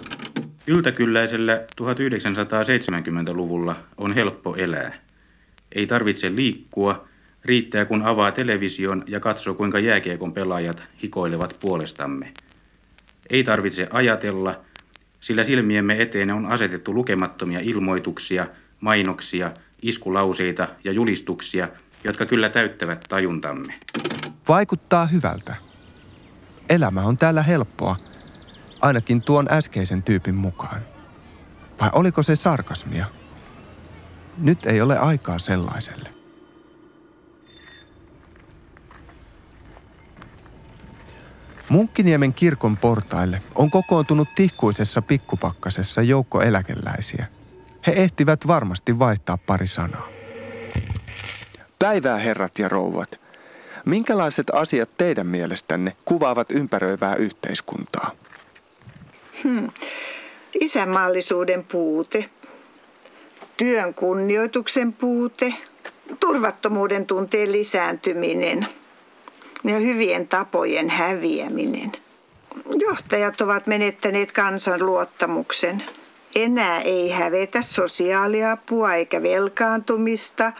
Yltäkylläisellä 0.67 1.65
1970-luvulla 1.83 3.77
on 3.97 4.15
helppo 4.15 4.57
elää. 4.57 4.93
Ei 5.73 5.87
tarvitse 5.87 6.37
liikkua, 6.37 7.09
riittää 7.45 7.85
kun 7.85 8.03
avaa 8.03 8.33
television 8.33 9.05
ja 9.07 9.21
katsoo 9.21 9.55
kuinka 9.55 9.79
jääkiekon 9.79 10.33
pelaajat 10.33 10.83
hikoilevat 11.03 11.57
puolestamme. 11.61 12.33
Ei 13.31 13.45
tarvitse 13.45 13.89
ajatella, 13.91 14.61
sillä 15.21 15.45
silmiemme 15.45 16.03
eteen 16.03 16.31
on 16.31 16.47
asetettu 16.47 16.95
lukemattomia 16.95 17.61
ilmoituksia, 17.63 18.47
mainoksia, 18.81 19.53
iskulauseita 19.83 20.69
ja 20.85 20.93
julistuksia, 20.93 21.69
jotka 22.05 22.27
kyllä 22.27 22.49
täyttävät 22.49 23.05
tajuntamme. 23.09 23.75
Vaikuttaa 24.49 25.07
hyvältä. 25.07 25.57
Elämä 26.71 27.03
on 27.03 27.17
täällä 27.17 27.43
helppoa, 27.43 27.97
ainakin 28.87 29.23
tuon 29.23 29.47
äskeisen 29.51 30.03
tyypin 30.03 30.35
mukaan. 30.35 30.81
Vai 31.81 31.91
oliko 31.93 32.23
se 32.23 32.37
sarkasmia? 32.37 33.07
Nyt 34.39 34.67
ei 34.67 34.81
ole 34.81 34.99
aikaa 34.99 35.39
sellaiselle. 35.39 36.09
Munkkiniemen 41.69 42.35
kirkon 42.35 42.77
portaille 42.77 43.43
on 43.55 43.71
kokoontunut 43.71 44.29
tihkuisessa 44.37 45.03
pikkupakkasessa 45.03 46.03
joukko 46.03 46.41
eläkeläisiä. 46.41 47.27
He 47.87 47.93
ehtivät 47.93 48.47
varmasti 48.47 48.99
vaihtaa 48.99 49.39
pari 49.39 49.67
sanaa. 49.67 50.09
Päivää 51.79 52.19
herrat 52.19 52.59
ja 52.59 52.69
rouvat. 52.69 53.21
Minkälaiset 53.85 54.47
asiat 54.53 54.91
teidän 54.99 55.27
mielestänne 55.27 55.97
kuvaavat 56.05 56.51
ympäröivää 56.51 57.15
yhteiskuntaa? 57.15 58.11
Hmm. 59.45 59.71
Isänmaallisuuden 60.61 61.63
puute, 61.69 62.25
työn 63.57 63.95
kunnioituksen 63.95 64.93
puute, 64.93 65.55
turvattomuuden 66.21 67.07
tunteen 67.07 67.53
lisääntyminen 67.53 68.67
ja 69.65 69.79
hyvien 69.79 70.29
tapojen 70.29 70.91
häviäminen. 70.91 71.93
Johtajat 72.79 73.41
ovat 73.41 73.67
menettäneet 73.67 74.33
kansan 74.33 74.87
luottamuksen. 74.87 75.83
Enää 76.35 76.81
ei 76.81 77.11
hävetä 77.11 77.63
sosiaaliapua 77.63 78.95
eikä 78.95 79.23
velkaantumista. 79.23 80.53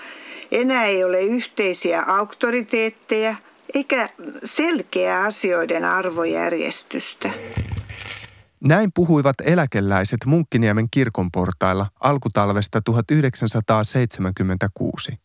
Enää 0.53 0.85
ei 0.85 1.05
ole 1.05 1.23
yhteisiä 1.23 2.03
auktoriteetteja 2.03 3.35
eikä 3.75 4.09
selkeää 4.45 5.23
asioiden 5.23 5.85
arvojärjestystä. 5.85 7.31
Näin 8.65 8.91
puhuivat 8.95 9.37
eläkeläiset 9.45 10.21
Munkkiniemen 10.27 10.89
kirkon 10.91 11.31
portailla 11.33 11.87
alkutalvesta 12.01 12.81
1976. 12.81 15.19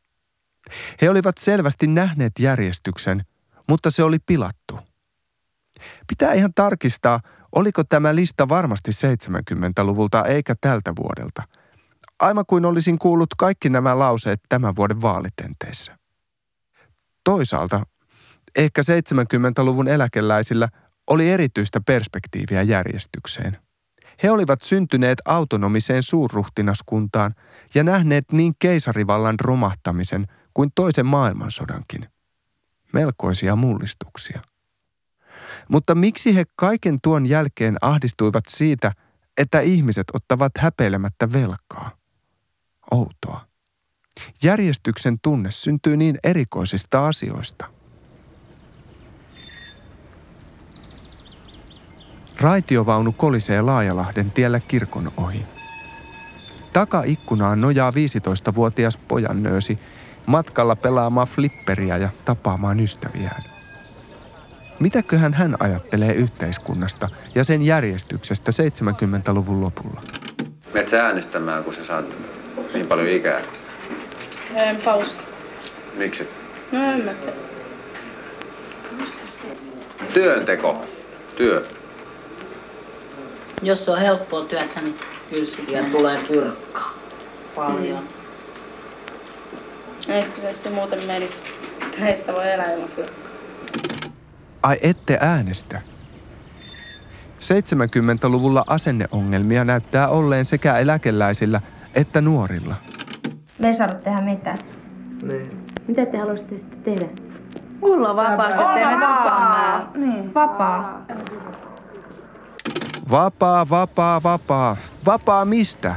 He 1.01 1.09
olivat 1.09 1.37
selvästi 1.37 1.87
nähneet 1.87 2.31
järjestyksen, 2.39 3.25
mutta 3.69 3.91
se 3.91 4.03
oli 4.03 4.17
pilattu. 4.25 4.79
Pitää 6.07 6.33
ihan 6.33 6.53
tarkistaa, 6.55 7.19
oliko 7.55 7.83
tämä 7.83 8.15
lista 8.15 8.49
varmasti 8.49 8.91
70-luvulta 8.91 10.25
eikä 10.25 10.55
tältä 10.61 10.93
vuodelta. 10.95 11.43
Aivan 12.19 12.45
kuin 12.47 12.65
olisin 12.65 12.99
kuullut 12.99 13.29
kaikki 13.37 13.69
nämä 13.69 13.99
lauseet 13.99 14.39
tämän 14.49 14.75
vuoden 14.75 15.01
vaalitenteissä. 15.01 15.97
Toisaalta 17.23 17.85
ehkä 18.55 18.81
70-luvun 18.81 19.87
eläkeläisillä 19.87 20.69
oli 21.07 21.31
erityistä 21.31 21.81
perspektiiviä 21.81 22.61
järjestykseen. 22.61 23.57
He 24.23 24.31
olivat 24.31 24.61
syntyneet 24.61 25.19
autonomiseen 25.25 26.03
suurruhtinaskuntaan 26.03 27.35
ja 27.75 27.83
nähneet 27.83 28.31
niin 28.31 28.53
keisarivallan 28.59 29.39
romahtamisen 29.39 30.27
kuin 30.53 30.69
toisen 30.75 31.05
maailmansodankin. 31.05 32.09
Melkoisia 32.93 33.55
mullistuksia. 33.55 34.41
Mutta 35.69 35.95
miksi 35.95 36.35
he 36.35 36.43
kaiken 36.55 36.97
tuon 37.03 37.25
jälkeen 37.25 37.77
ahdistuivat 37.81 38.43
siitä, 38.47 38.91
että 39.37 39.59
ihmiset 39.59 40.07
ottavat 40.13 40.51
häpeilemättä 40.57 41.33
velkaa? 41.33 41.97
Outoa. 42.91 43.47
Järjestyksen 44.43 45.17
tunne 45.21 45.51
syntyy 45.51 45.97
niin 45.97 46.19
erikoisista 46.23 47.07
asioista– 47.07 47.65
Raitiovaunu 52.41 53.11
kolisee 53.11 53.61
Laajalahden 53.61 54.31
tiellä 54.31 54.59
kirkon 54.67 55.11
ohi. 55.17 55.45
Takaikkunaan 56.73 57.61
nojaa 57.61 57.91
15-vuotias 57.91 58.97
pojan 58.97 59.43
nöösi 59.43 59.79
matkalla 60.25 60.75
pelaamaan 60.75 61.27
flipperiä 61.27 61.97
ja 61.97 62.09
tapaamaan 62.25 62.79
ystäviään. 62.79 63.43
Mitäköhän 64.79 65.33
hän 65.33 65.55
ajattelee 65.59 66.13
yhteiskunnasta 66.13 67.09
ja 67.35 67.43
sen 67.43 67.61
järjestyksestä 67.61 68.51
70-luvun 68.51 69.61
lopulla? 69.61 70.01
Menet 70.73 70.93
äänestämään, 70.93 71.63
kun 71.63 71.75
sä 71.75 71.85
saat 71.85 72.05
niin 72.73 72.87
paljon 72.87 73.07
ikää? 73.07 73.41
En 74.55 74.75
pauska. 74.75 75.21
Miksi? 75.97 76.29
No 76.71 76.83
en 76.83 77.05
mä 77.05 77.13
tiedä. 77.13 77.33
Työnteko. 80.13 80.85
Työ. 81.37 81.80
Jos 83.61 83.85
se 83.85 83.91
on 83.91 83.99
helppoa 83.99 84.45
työtä, 84.45 84.81
niin 84.81 84.95
kyllä 85.29 85.79
Ja 85.79 85.83
tulee 85.91 86.19
kyrkkaa. 86.27 86.93
paljon. 87.55 87.99
Sitten, 89.99 90.55
sitten 90.55 90.73
muuten 90.73 91.05
menisi. 91.07 91.41
Heistä 91.99 92.33
voi 92.33 92.51
elää 92.51 92.71
ilman 92.73 92.89
fyrkkaa. 92.89 93.31
Ai 94.63 94.77
ette 94.81 95.17
äänestä? 95.21 95.81
70-luvulla 97.39 98.63
asenneongelmia 98.67 99.65
näyttää 99.65 100.07
olleen 100.07 100.45
sekä 100.45 100.77
eläkeläisillä 100.77 101.61
että 101.95 102.21
nuorilla. 102.21 102.75
Me 103.59 103.67
ei 103.67 103.73
saada 103.75 103.93
tehdä 103.93 104.21
mitään. 104.21 104.57
Mitä 105.87 106.05
te 106.05 106.17
haluaisitte 106.17 106.55
sitten 106.57 106.83
tehdä? 106.83 107.05
Mulla 107.81 108.09
on 108.09 108.15
vapaasti, 108.15 108.61
ettei 108.61 108.85
me 108.85 108.91
kukaan 108.93 109.43
määrä. 109.49 109.85
Niin. 109.95 110.33
Vapaa. 110.33 111.01
Vapaa, 111.09 111.70
vapaa, 113.09 113.69
vapaa. 114.23 114.77
Vapaa 115.05 115.45
mistä? 115.45 115.95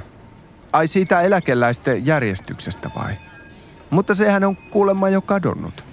Ai 0.72 0.86
siitä 0.86 1.20
eläkeläisten 1.20 2.06
järjestyksestä 2.06 2.90
vai? 2.96 3.14
Mutta 3.90 4.14
sehän 4.14 4.44
on 4.44 4.56
kuulemma 4.56 5.08
jo 5.08 5.22
kadonnut. 5.22 5.84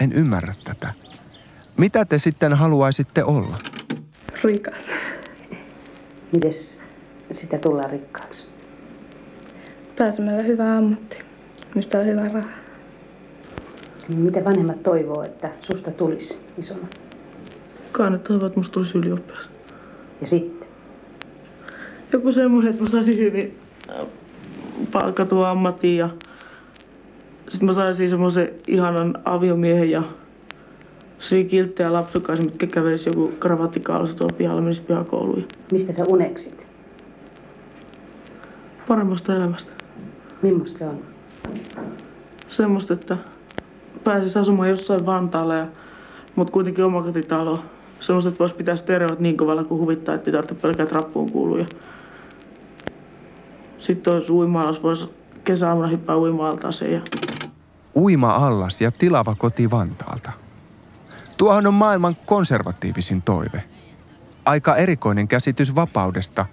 En 0.00 0.12
ymmärrä 0.12 0.54
tätä. 0.64 0.92
Mitä 1.76 2.04
te 2.04 2.18
sitten 2.18 2.52
haluaisitte 2.52 3.24
olla? 3.24 3.56
Rikas. 4.44 4.84
Mites 6.32 6.80
sitä 7.32 7.58
tullaan 7.58 7.90
rikkaaksi? 7.90 8.44
Pääsemällä 9.98 10.42
hyvä 10.42 10.76
ammatti, 10.76 11.16
mistä 11.74 11.98
on 11.98 12.06
hyvä 12.06 12.28
raha. 12.28 12.48
Mitä 14.08 14.44
vanhemmat 14.44 14.82
toivoo, 14.82 15.22
että 15.22 15.50
susta 15.62 15.90
tulisi 15.90 16.38
isona? 16.58 16.88
Kai 17.92 18.10
ne 18.10 18.18
toivoo, 18.18 18.46
että 18.46 18.60
musta 18.60 18.72
tulisi 18.72 18.98
ylioppilas. 18.98 19.55
Ja 20.20 20.26
sitten? 20.26 20.68
Joku 22.12 22.32
semmoinen, 22.32 22.70
että 22.70 22.82
mä 22.82 22.88
saisin 22.88 23.16
hyvin 23.16 23.58
äh, 23.90 24.06
palkattua 24.92 25.50
ammattiin 25.50 25.98
ja 25.98 26.10
sitten 27.48 27.66
mä 27.66 27.72
saisin 27.72 28.08
semmoisen 28.08 28.50
ihanan 28.66 29.18
aviomiehen 29.24 29.90
ja 29.90 30.02
siinä 31.18 31.48
kilttejä 31.48 31.92
lapsukaisen, 31.92 32.46
mitkä 32.46 32.66
kävelisi 32.66 33.10
joku 33.10 33.32
kravattikaalassa 33.40 34.16
tuolla 34.16 34.36
pihalla, 34.36 34.60
menisi 34.60 34.82
pihakouluun. 34.82 35.48
Mistä 35.72 35.92
sä 35.92 36.04
uneksit? 36.04 36.66
Paremmasta 38.88 39.36
elämästä. 39.36 39.70
Mimmosta 40.42 40.78
se 40.78 40.86
on? 40.86 40.98
Semmoista, 42.48 42.94
että 42.94 43.16
pääsis 44.04 44.36
asumaan 44.36 44.68
jossain 44.68 45.06
Vantaalla, 45.06 45.54
ja, 45.54 45.66
mutta 46.36 46.52
kuitenkin 46.52 46.84
omakotitalo. 46.84 47.62
Semmoista, 48.00 48.28
että 48.28 48.38
vois 48.38 48.52
pitää 48.52 48.76
stereot 48.76 49.20
niin 49.20 49.36
kovalla 49.36 49.64
kuin 49.64 49.80
huvittaa, 49.80 50.14
että 50.14 50.30
ei 50.30 50.32
tarvitse 50.32 50.54
pelkää 50.54 50.86
trappuun 50.86 51.32
kuulua. 51.32 51.58
Ja... 51.58 51.66
Sitten 53.78 54.12
olisi 54.12 54.32
uima 54.32 54.74
voisi 54.82 55.08
kesäaamuna 55.44 55.88
hyppää 55.88 56.16
uima-altaaseen. 56.16 56.92
Ja... 56.92 57.00
Uima-allas 57.96 58.80
ja 58.80 58.90
tilava 58.90 59.34
koti 59.34 59.70
Vantaalta. 59.70 60.32
Tuohon 61.36 61.66
on 61.66 61.74
maailman 61.74 62.16
konservatiivisin 62.26 63.22
toive. 63.22 63.64
Aika 64.44 64.76
erikoinen 64.76 65.28
käsitys 65.28 65.74
vapaudesta 65.74 66.46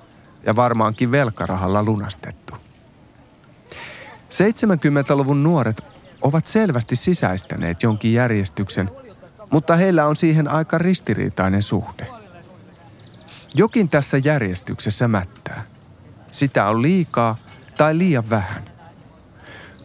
ja 0.46 0.56
varmaankin 0.56 1.12
velkarahalla 1.12 1.84
lunastettu. 1.84 2.54
70-luvun 4.30 5.44
nuoret 5.44 5.82
ovat 6.22 6.48
selvästi 6.48 6.96
sisäistäneet 6.96 7.84
jonkin 7.84 8.14
järjestyksen, 8.14 8.92
mutta 9.52 9.76
heillä 9.76 10.06
on 10.06 10.16
siihen 10.16 10.48
aika 10.48 10.78
ristiriitainen 10.78 11.62
suhde. 11.62 12.08
Jokin 13.56 13.90
tässä 13.90 14.18
järjestyksessä 14.18 15.08
mättää. 15.08 15.64
Sitä 16.32 16.68
on 16.68 16.82
liikaa 16.82 17.36
tai 17.78 17.98
liian 17.98 18.30
vähän. 18.30 18.64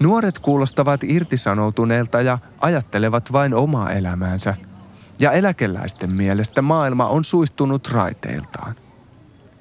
Nuoret 0.01 0.39
kuulostavat 0.39 1.05
irtisanoutuneelta 1.05 2.21
ja 2.21 2.39
ajattelevat 2.61 3.33
vain 3.33 3.55
omaa 3.55 3.91
elämäänsä. 3.91 4.55
Ja 5.21 5.33
eläkeläisten 5.33 6.11
mielestä 6.11 6.63
maailma 6.63 7.07
on 7.07 7.25
suistunut 7.25 7.89
raiteiltaan. 7.89 8.75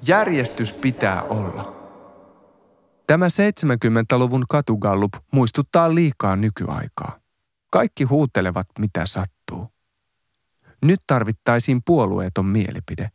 Järjestys 0.08 0.74
pitää 0.74 1.22
olla. 1.24 1.78
Tämä 3.08 3.28
70-luvun 3.28 4.46
katugallup 4.50 5.14
muistuttaa 5.32 5.96
liikaa 5.96 6.36
nykyaikaa. 6.36 7.20
Kaikki 7.72 8.04
huutelevat 8.04 8.68
mitä 8.80 9.06
sattuu. 9.06 9.37
Nyt 10.82 11.00
tarvittaisiin 11.08 11.82
puolueeton 11.86 12.46
mielipide. 12.46 13.12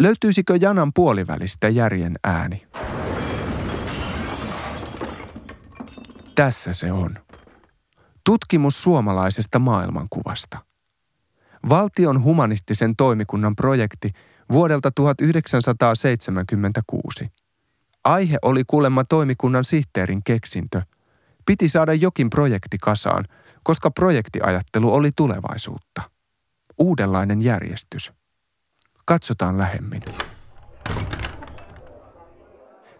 Löytyisikö 0.00 0.58
janan 0.60 0.92
puolivälistä 0.94 1.68
järjen 1.68 2.18
ääni? 2.24 2.66
Tässä 6.34 6.74
se 6.74 6.92
on. 6.92 7.14
Tutkimus 8.24 8.82
suomalaisesta 8.82 9.58
maailmankuvasta. 9.58 10.58
Valtion 11.68 12.22
humanistisen 12.22 12.96
toimikunnan 12.96 13.56
projekti 13.56 14.10
vuodelta 14.52 14.90
1976. 14.90 17.32
Aihe 18.04 18.38
oli 18.42 18.62
kuulemma 18.66 19.04
toimikunnan 19.04 19.64
sihteerin 19.64 20.20
keksintö. 20.24 20.82
Piti 21.46 21.68
saada 21.68 21.94
jokin 21.94 22.30
projekti 22.30 22.78
kasaan, 22.78 23.24
koska 23.62 23.90
projektiajattelu 23.90 24.94
oli 24.94 25.10
tulevaisuutta. 25.16 26.02
Uudenlainen 26.80 27.42
järjestys. 27.42 28.12
Katsotaan 29.04 29.58
lähemmin. 29.58 30.02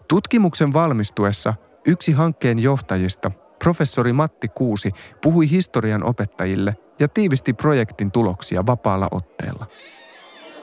Tutkimuksen 0.08 0.72
valmistuessa 0.72 1.54
yksi 1.86 2.12
hankkeen 2.12 2.58
johtajista, 2.58 3.30
professori 3.64 4.12
Matti 4.12 4.48
Kuusi, 4.48 4.92
puhui 5.22 5.50
historian 5.50 6.04
opettajille 6.04 6.76
ja 6.98 7.08
tiivisti 7.08 7.52
projektin 7.52 8.10
tuloksia 8.10 8.66
vapaalla 8.66 9.08
otteella. 9.10 9.66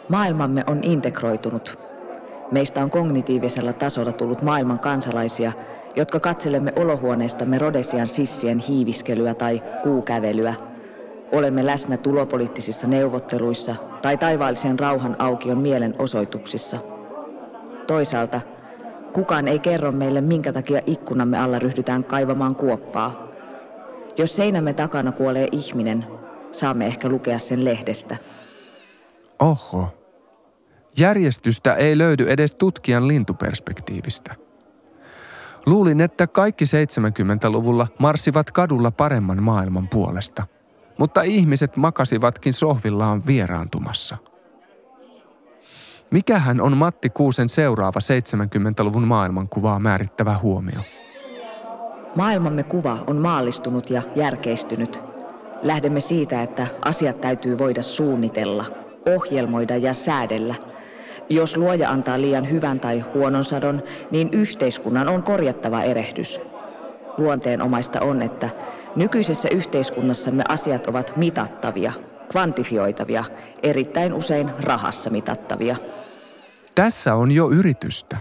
Maailmamme 0.10 0.63
on 0.67 0.80
integroitunut. 0.84 1.80
Meistä 2.51 2.84
on 2.84 2.89
kognitiivisella 2.89 3.73
tasolla 3.73 4.12
tullut 4.12 4.41
maailman 4.41 4.80
kansalaisia, 4.80 5.51
jotka 5.95 6.19
katselemme 6.19 6.73
olohuoneestamme 6.75 7.60
Rodesian 7.60 8.08
sissien 8.08 8.60
hiiviskelyä 8.60 9.34
tai 9.34 9.63
kuukävelyä. 9.84 10.77
Olemme 11.32 11.66
läsnä 11.66 11.98
tulopoliittisissa 11.98 12.88
neuvotteluissa 12.88 13.76
tai 14.02 14.18
taivaallisen 14.18 14.80
rauhan 14.80 15.16
aukion 15.20 15.58
mielenosoituksissa. 15.58 16.78
Toisaalta 17.88 18.42
kukaan 19.13 19.48
ei 19.48 19.60
kerro 19.60 19.92
meille, 19.92 20.22
minkä 20.22 20.54
takia 20.54 20.82
ikkunamme 20.86 21.40
alla 21.40 21.60
ryhdytään 21.60 22.04
kaivamaan 22.04 22.56
kuoppaa. 22.56 23.28
Jos 24.18 24.36
seinämme 24.36 24.74
takana 24.74 25.12
kuolee 25.12 25.48
ihminen, 25.52 26.06
saamme 26.52 26.88
ehkä 26.88 27.10
lukea 27.10 27.40
sen 27.40 27.66
lehdestä. 27.66 28.18
Oho. 29.40 29.88
Järjestystä 30.98 31.74
ei 31.74 31.98
löydy 31.98 32.30
edes 32.30 32.56
tutkijan 32.56 33.08
lintuperspektiivistä. 33.08 34.36
Luulin, 35.66 36.02
että 36.02 36.28
kaikki 36.28 36.66
70-luvulla 36.66 37.88
marssivat 38.00 38.52
kadulla 38.52 38.92
paremman 38.92 39.44
maailman 39.44 39.88
puolesta, 39.88 40.48
mutta 40.97 41.21
ihmiset 41.21 41.75
makasivatkin 41.75 42.53
sohvillaan 42.53 43.25
vieraantumassa. 43.27 44.17
Mikähän 46.12 46.62
on 46.62 46.77
Matti 46.77 47.10
Kuusen 47.10 47.49
seuraava 47.49 47.99
70-luvun 47.99 49.07
maailmankuvaa 49.07 49.79
määrittävä 49.79 50.38
huomio? 50.41 50.79
Maailmamme 52.15 52.63
kuva 52.63 53.03
on 53.07 53.17
maallistunut 53.17 53.89
ja 53.89 54.01
järkeistynyt. 54.15 55.01
Lähdemme 55.62 55.99
siitä, 55.99 56.41
että 56.41 56.67
asiat 56.86 57.21
täytyy 57.21 57.57
voida 57.57 57.83
suunnitella, 57.83 58.65
ohjelmoida 59.05 59.77
ja 59.77 59.93
säädellä– 59.93 60.55
jos 61.29 61.57
luoja 61.57 61.89
antaa 61.89 62.21
liian 62.21 62.51
hyvän 62.51 62.79
tai 62.79 62.99
huonon 62.99 63.43
sadon, 63.43 63.83
niin 64.12 64.29
yhteiskunnan 64.31 65.07
on 65.07 65.23
korjattava 65.23 65.83
erehdys. 65.83 66.41
Luonteenomaista 67.17 68.01
on, 68.01 68.21
että 68.21 68.49
nykyisessä 68.97 69.49
yhteiskunnassamme 69.51 70.43
asiat 70.49 70.88
ovat 70.88 71.17
mitattavia, 71.17 71.93
kvantifioitavia, 72.31 73.23
erittäin 73.63 74.13
usein 74.13 74.51
rahassa 74.60 75.10
mitattavia. 75.10 75.75
Tässä 76.75 77.15
on 77.15 77.31
jo 77.31 77.49
yritystä. 77.49 78.17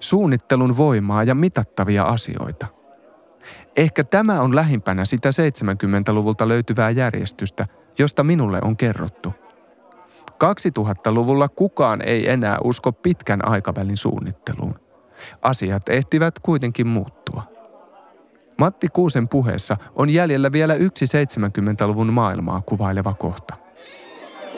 Suunnittelun 0.00 0.76
voimaa 0.76 1.24
ja 1.24 1.34
mitattavia 1.34 2.02
asioita. 2.02 2.66
Ehkä 3.76 4.04
tämä 4.04 4.40
on 4.40 4.54
lähimpänä 4.54 5.04
sitä 5.04 5.30
70-luvulta 5.30 6.48
löytyvää 6.48 6.90
järjestystä, 6.90 7.66
josta 7.98 8.24
minulle 8.24 8.58
on 8.62 8.76
kerrottu– 8.76 9.32
2000-luvulla 10.44 11.48
kukaan 11.48 12.02
ei 12.02 12.30
enää 12.30 12.58
usko 12.64 12.92
pitkän 12.92 13.48
aikavälin 13.48 13.96
suunnitteluun. 13.96 14.74
Asiat 15.42 15.88
ehtivät 15.88 16.38
kuitenkin 16.38 16.86
muuttua. 16.86 17.55
Matti 18.58 18.88
Kuusen 18.92 19.28
puheessa 19.28 19.76
on 19.94 20.10
jäljellä 20.10 20.52
vielä 20.52 20.74
yksi 20.74 21.04
70-luvun 21.04 22.12
maailmaa 22.12 22.62
kuvaileva 22.66 23.14
kohta. 23.14 23.54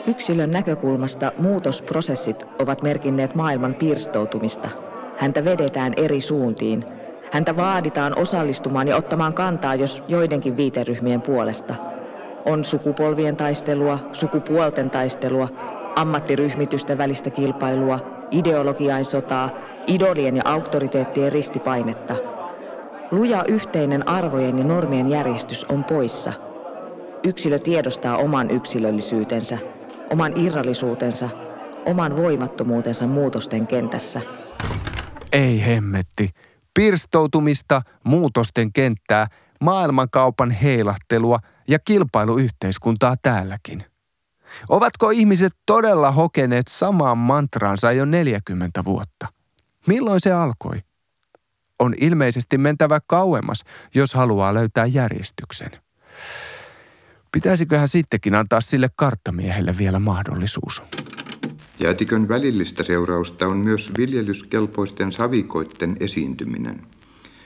Yksilön 0.07 0.51
näkökulmasta 0.51 1.31
muutosprosessit 1.37 2.43
ovat 2.59 2.81
merkinneet 2.81 3.35
maailman 3.35 3.75
pirstoutumista. 3.75 4.69
Häntä 5.17 5.45
vedetään 5.45 5.93
eri 5.97 6.21
suuntiin. 6.21 6.85
Häntä 7.31 7.57
vaaditaan 7.57 8.17
osallistumaan 8.17 8.87
ja 8.87 8.95
ottamaan 8.95 9.33
kantaa, 9.33 9.75
jos 9.75 10.03
joidenkin 10.07 10.57
viiteryhmien 10.57 11.21
puolesta– 11.21 11.75
on 12.45 12.65
sukupolvien 12.65 13.35
taistelua, 13.35 13.99
sukupuolten 14.13 14.89
taistelua, 14.89 15.47
ammattiryhmitysten 15.95 16.97
välistä 16.97 17.29
kilpailua, 17.29 17.99
ideologiain 18.31 19.05
sotaa, 19.05 19.49
idolien 19.87 20.35
ja 20.35 20.41
auktoriteettien 20.45 21.31
ristipainetta. 21.31 22.15
Luja 23.11 23.43
yhteinen 23.47 24.07
arvojen 24.07 24.57
ja 24.57 24.63
normien 24.63 25.09
järjestys 25.09 25.65
on 25.65 25.83
poissa. 25.83 26.33
Yksilö 27.23 27.59
tiedostaa 27.59 28.17
oman 28.17 28.51
yksilöllisyytensä, 28.51 29.57
oman 30.09 30.37
irrallisuutensa, 30.37 31.29
oman 31.85 32.17
voimattomuutensa 32.17 33.07
muutosten 33.07 33.67
kentässä. 33.67 34.21
Ei 35.31 35.65
hemmetti. 35.65 36.29
Pirstoutumista, 36.73 37.81
muutosten 38.03 38.73
kenttää, 38.73 39.27
maailmankaupan 39.61 40.51
heilahtelua 40.51 41.39
ja 41.67 41.79
kilpailuyhteiskuntaa 41.79 43.15
täälläkin. 43.21 43.83
Ovatko 44.69 45.09
ihmiset 45.09 45.53
todella 45.65 46.11
hokeneet 46.11 46.67
samaan 46.67 47.17
mantraansa 47.17 47.91
jo 47.91 48.05
40 48.05 48.83
vuotta? 48.85 49.27
Milloin 49.87 50.19
se 50.19 50.31
alkoi? 50.31 50.88
On 51.79 51.93
ilmeisesti 52.01 52.57
mentävä 52.57 52.99
kauemmas, 53.07 53.63
jos 53.95 54.13
haluaa 54.13 54.53
löytää 54.53 54.85
järjestyksen. 54.85 55.71
Pitäisiköhän 57.31 57.87
sittenkin 57.87 58.35
antaa 58.35 58.61
sille 58.61 58.87
karttamiehelle 58.95 59.77
vielä 59.77 59.99
mahdollisuus? 59.99 60.81
Jäätikön 61.79 62.27
välillistä 62.29 62.83
seurausta 62.83 63.47
on 63.47 63.57
myös 63.57 63.91
viljelyskelpoisten 63.97 65.11
savikoitten 65.11 65.97
esiintyminen, 65.99 66.81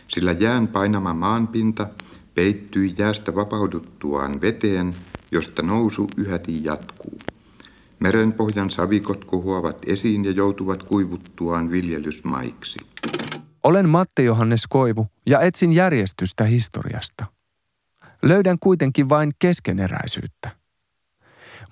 sillä 0.08 0.32
jään 0.32 0.68
painama 0.68 1.14
maanpinta 1.14 1.88
peittyi 2.36 2.96
jäästä 2.98 3.36
vapauduttuaan 3.36 4.42
veteen, 4.42 4.96
josta 5.32 5.64
nousu 5.64 6.08
yhäti 6.18 6.64
jatkuu. 6.64 7.20
Merenpohjan 8.00 8.70
savikot 8.70 9.26
kohoavat 9.26 9.78
esiin 9.88 10.26
ja 10.26 10.32
joutuvat 10.32 10.84
kuivuttuaan 10.84 11.72
viljelysmaiksi. 11.72 12.80
Olen 13.64 13.90
Matti 13.90 14.24
Johannes 14.24 14.68
Koivu 14.70 15.08
ja 15.26 15.40
etsin 15.40 15.74
järjestystä 15.74 16.44
historiasta. 16.44 17.26
Löydän 18.22 18.60
kuitenkin 18.60 19.10
vain 19.10 19.32
keskeneräisyyttä. 19.40 20.50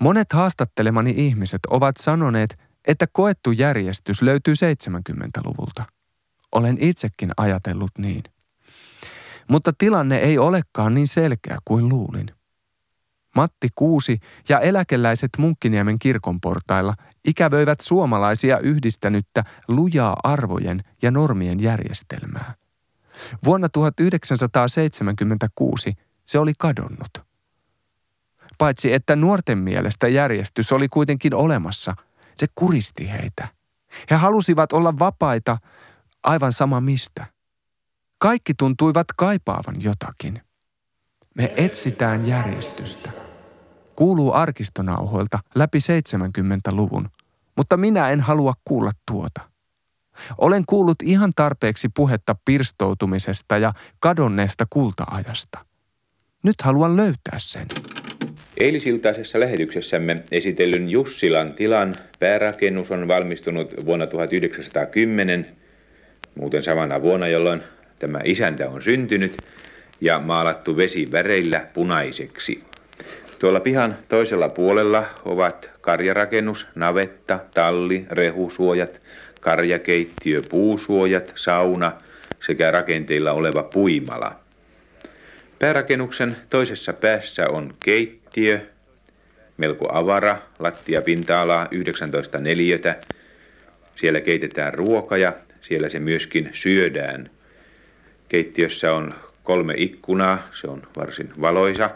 Monet 0.00 0.32
haastattelemani 0.32 1.14
ihmiset 1.16 1.60
ovat 1.70 1.96
sanoneet, 1.96 2.58
että 2.88 3.06
koettu 3.12 3.52
järjestys 3.52 4.22
löytyy 4.22 4.54
70-luvulta. 4.54 5.84
Olen 6.52 6.76
itsekin 6.80 7.30
ajatellut 7.36 7.90
niin. 7.98 8.22
Mutta 9.48 9.72
tilanne 9.78 10.16
ei 10.16 10.38
olekaan 10.38 10.94
niin 10.94 11.08
selkeä 11.08 11.58
kuin 11.64 11.88
luulin. 11.88 12.30
Matti 13.36 13.68
Kuusi 13.74 14.18
ja 14.48 14.60
eläkeläiset 14.60 15.30
Munkkiniemen 15.38 15.98
kirkon 15.98 16.40
portailla 16.40 16.94
ikävöivät 17.24 17.80
suomalaisia 17.80 18.58
yhdistänyttä 18.58 19.44
lujaa 19.68 20.16
arvojen 20.22 20.84
ja 21.02 21.10
normien 21.10 21.60
järjestelmää. 21.60 22.54
Vuonna 23.44 23.68
1976 23.68 25.94
se 26.24 26.38
oli 26.38 26.52
kadonnut. 26.58 27.10
Paitsi 28.58 28.92
että 28.92 29.16
nuorten 29.16 29.58
mielestä 29.58 30.08
järjestys 30.08 30.72
oli 30.72 30.88
kuitenkin 30.88 31.34
olemassa, 31.34 31.94
se 32.38 32.46
kuristi 32.54 33.10
heitä. 33.10 33.48
He 34.10 34.16
halusivat 34.16 34.72
olla 34.72 34.98
vapaita 34.98 35.58
aivan 36.22 36.52
sama 36.52 36.80
mistä. 36.80 37.26
Kaikki 38.18 38.54
tuntuivat 38.54 39.06
kaipaavan 39.16 39.74
jotakin. 39.78 40.42
Me 41.34 41.52
etsitään 41.56 42.28
järjestystä. 42.28 43.21
Kuuluu 43.96 44.32
arkistonauhoilta 44.32 45.38
läpi 45.54 45.78
70-luvun, 45.78 47.08
mutta 47.56 47.76
minä 47.76 48.10
en 48.10 48.20
halua 48.20 48.52
kuulla 48.64 48.90
tuota. 49.10 49.40
Olen 50.38 50.62
kuullut 50.66 51.02
ihan 51.02 51.32
tarpeeksi 51.36 51.88
puhetta 51.96 52.36
pirstoutumisesta 52.44 53.58
ja 53.58 53.72
kadonneesta 54.00 54.64
kultaajasta. 54.70 55.58
Nyt 56.42 56.62
haluan 56.62 56.96
löytää 56.96 57.38
sen. 57.38 57.66
Eilisiltaisessa 58.56 59.40
lähetyksessämme 59.40 60.24
esitellyn 60.30 60.90
Jussilan 60.90 61.52
tilan 61.52 61.94
päärakennus 62.18 62.90
on 62.90 63.08
valmistunut 63.08 63.74
vuonna 63.86 64.06
1910, 64.06 65.56
muuten 66.34 66.62
samana 66.62 67.02
vuonna, 67.02 67.28
jolloin 67.28 67.62
tämä 67.98 68.20
isäntä 68.24 68.68
on 68.68 68.82
syntynyt, 68.82 69.36
ja 70.00 70.20
maalattu 70.20 70.76
vesiväreillä 70.76 71.66
punaiseksi. 71.74 72.64
Tuolla 73.42 73.60
pihan 73.60 73.96
toisella 74.08 74.48
puolella 74.48 75.04
ovat 75.24 75.70
karjarakennus, 75.80 76.66
navetta, 76.74 77.38
talli, 77.54 78.06
rehusuojat, 78.10 79.00
karjakeittiö, 79.40 80.42
puusuojat, 80.48 81.32
sauna 81.34 81.92
sekä 82.40 82.70
rakenteilla 82.70 83.32
oleva 83.32 83.62
puimala. 83.62 84.36
Päärakennuksen 85.58 86.36
toisessa 86.50 86.92
päässä 86.92 87.48
on 87.48 87.74
keittiö, 87.84 88.60
melko 89.56 89.88
avara, 89.92 90.38
lattia 90.58 91.02
pinta-alaa 91.02 91.68
19 91.70 92.38
neliötä. 92.38 92.96
Siellä 93.96 94.20
keitetään 94.20 94.74
ruoka 94.74 95.16
ja 95.16 95.32
siellä 95.60 95.88
se 95.88 95.98
myöskin 95.98 96.50
syödään. 96.52 97.30
Keittiössä 98.28 98.92
on 98.92 99.14
kolme 99.42 99.74
ikkunaa, 99.76 100.48
se 100.52 100.66
on 100.66 100.82
varsin 100.96 101.32
valoisa 101.40 101.90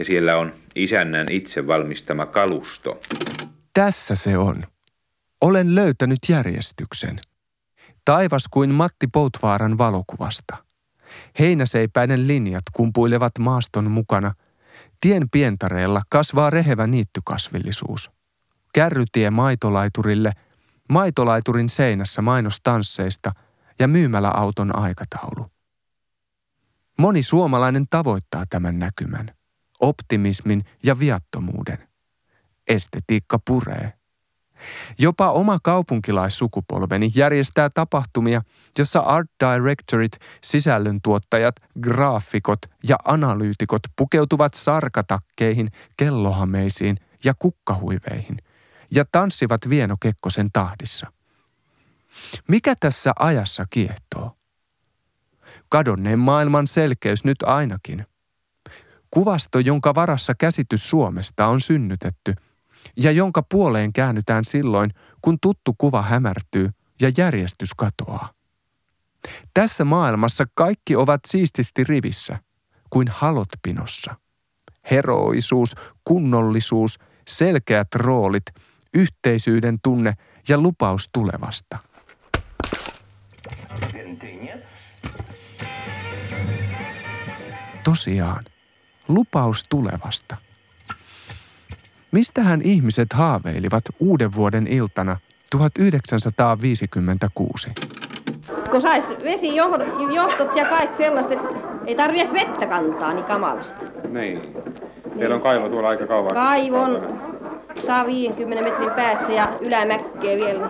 ja 0.00 0.04
siellä 0.04 0.36
on 0.36 0.52
isännän 0.74 1.30
itse 1.30 1.66
valmistama 1.66 2.26
kalusto. 2.26 3.00
Tässä 3.74 4.16
se 4.16 4.38
on. 4.38 4.64
Olen 5.40 5.74
löytänyt 5.74 6.18
järjestyksen. 6.28 7.20
Taivas 8.04 8.44
kuin 8.50 8.74
Matti 8.74 9.06
Poutvaaran 9.06 9.78
valokuvasta. 9.78 10.56
Heinäseipäinen 11.38 12.28
linjat 12.28 12.62
kumpuilevat 12.72 13.38
maaston 13.38 13.90
mukana. 13.90 14.34
Tien 15.00 15.30
pientareella 15.30 16.02
kasvaa 16.08 16.50
rehevä 16.50 16.86
niittykasvillisuus. 16.86 18.10
Kärrytie 18.74 19.30
maitolaiturille, 19.30 20.32
maitolaiturin 20.88 21.68
seinässä 21.68 22.22
mainostansseista 22.22 23.32
ja 23.78 23.88
myymäläauton 23.88 24.78
aikataulu. 24.78 25.46
Moni 26.98 27.22
suomalainen 27.22 27.86
tavoittaa 27.90 28.44
tämän 28.50 28.78
näkymän 28.78 29.39
optimismin 29.80 30.64
ja 30.82 30.98
viattomuuden. 30.98 31.88
Estetiikka 32.68 33.38
puree. 33.46 33.92
Jopa 34.98 35.30
oma 35.30 35.58
kaupunkilaissukupolveni 35.62 37.10
järjestää 37.14 37.70
tapahtumia, 37.70 38.42
jossa 38.78 39.00
art 39.00 39.30
directorit, 39.44 40.12
sisällöntuottajat, 40.42 41.56
graafikot 41.80 42.58
ja 42.88 42.96
analyytikot 43.04 43.82
pukeutuvat 43.96 44.54
sarkatakkeihin, 44.54 45.70
kellohameisiin 45.96 46.96
ja 47.24 47.34
kukkahuiveihin 47.38 48.36
ja 48.90 49.04
tanssivat 49.12 49.68
Vieno 49.68 49.96
Kekkosen 50.00 50.48
tahdissa. 50.52 51.12
Mikä 52.48 52.74
tässä 52.80 53.12
ajassa 53.18 53.64
kiehtoo? 53.70 54.36
Kadonneen 55.68 56.18
maailman 56.18 56.66
selkeys 56.66 57.24
nyt 57.24 57.42
ainakin. 57.42 58.06
Kuvasto, 59.10 59.58
jonka 59.58 59.94
varassa 59.94 60.34
käsitys 60.34 60.88
Suomesta 60.88 61.46
on 61.46 61.60
synnytetty 61.60 62.34
ja 62.96 63.10
jonka 63.10 63.42
puoleen 63.42 63.92
käännytään 63.92 64.44
silloin, 64.44 64.90
kun 65.22 65.38
tuttu 65.42 65.74
kuva 65.78 66.02
hämärtyy 66.02 66.70
ja 67.00 67.12
järjestys 67.16 67.74
katoaa. 67.74 68.32
Tässä 69.54 69.84
maailmassa 69.84 70.44
kaikki 70.54 70.96
ovat 70.96 71.20
siististi 71.26 71.84
rivissä, 71.84 72.38
kuin 72.90 73.08
halot 73.08 73.48
pinossa. 73.62 74.16
Heroisuus, 74.90 75.74
kunnollisuus, 76.04 76.98
selkeät 77.28 77.94
roolit, 77.94 78.44
yhteisyyden 78.94 79.78
tunne 79.82 80.14
ja 80.48 80.58
lupaus 80.58 81.08
tulevasta. 81.12 81.78
Tosiaan, 87.84 88.44
lupaus 89.14 89.64
tulevasta. 89.68 90.36
Mistähän 92.12 92.62
ihmiset 92.62 93.12
haaveilivat 93.12 93.84
uuden 94.00 94.34
vuoden 94.34 94.66
iltana 94.66 95.16
1956? 95.50 97.70
Kun 98.70 98.80
sais 98.80 99.04
vesijohtot 99.24 100.56
ja 100.56 100.64
kaikki 100.64 100.96
sellaiset, 100.96 101.38
ei 101.86 101.94
tarvi 101.94 102.20
edes 102.20 102.32
vettä 102.32 102.66
kantaa 102.66 103.12
niin 103.12 103.24
kamalasti. 103.24 103.84
Niin. 104.08 104.42
Meillä 105.14 105.34
on 105.34 105.40
kaivo 105.40 105.68
tuolla 105.68 105.88
aika 105.88 106.06
kauan. 106.06 106.34
Kaivon 106.34 107.20
saa 107.86 108.06
50 108.06 108.70
metrin 108.70 108.90
päässä 108.90 109.32
ja 109.32 109.52
ylämäkkeä 109.60 110.36
vielä. 110.36 110.68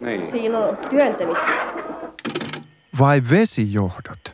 Niin. 0.00 0.30
Siinä 0.30 0.58
on 0.58 0.78
työntämistä. 0.90 1.46
Vai 2.98 3.22
vesijohdot? 3.30 4.33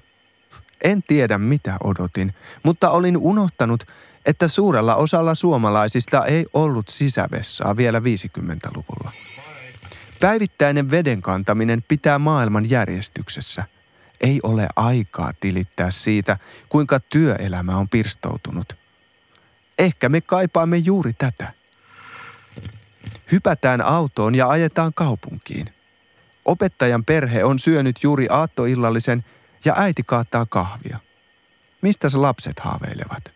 En 0.85 1.03
tiedä 1.03 1.39
mitä 1.39 1.77
odotin, 1.85 2.35
mutta 2.63 2.91
olin 2.91 3.17
unohtanut, 3.17 3.85
että 4.27 4.49
suurella 4.49 4.97
osalla 4.97 5.35
suomalaisista 5.35 6.27
ei 6.27 6.47
ollut 6.53 6.89
sisävessaa 6.89 7.77
vielä 7.77 7.99
50-luvulla. 7.99 9.13
Päivittäinen 10.21 10.91
veden 10.91 11.23
kantaminen 11.23 11.85
pitää 11.89 12.19
maailman 12.19 12.71
järjestyksessä. 12.71 13.65
Ei 14.21 14.41
ole 14.43 14.69
aikaa 14.77 15.33
tilittää 15.41 15.91
siitä, 15.91 16.39
kuinka 16.69 17.01
työelämä 17.01 17.77
on 17.77 17.89
pirstoutunut. 17.89 18.77
Ehkä 19.79 20.09
me 20.09 20.21
kaipaamme 20.21 20.77
juuri 20.77 21.13
tätä. 21.13 21.53
Hypätään 23.33 23.81
autoon 23.81 24.35
ja 24.35 24.49
ajetaan 24.49 24.93
kaupunkiin. 24.95 25.67
Opettajan 26.45 27.05
perhe 27.05 27.45
on 27.45 27.59
syönyt 27.59 27.97
juuri 28.03 28.27
aattoillallisen 28.31 29.25
ja 29.65 29.75
äiti 29.77 30.03
kaattaa 30.07 30.47
kahvia. 30.47 30.99
Mistä 31.83 32.09
se 32.09 32.19
lapset 32.19 32.61
haaveilevat? 32.61 33.33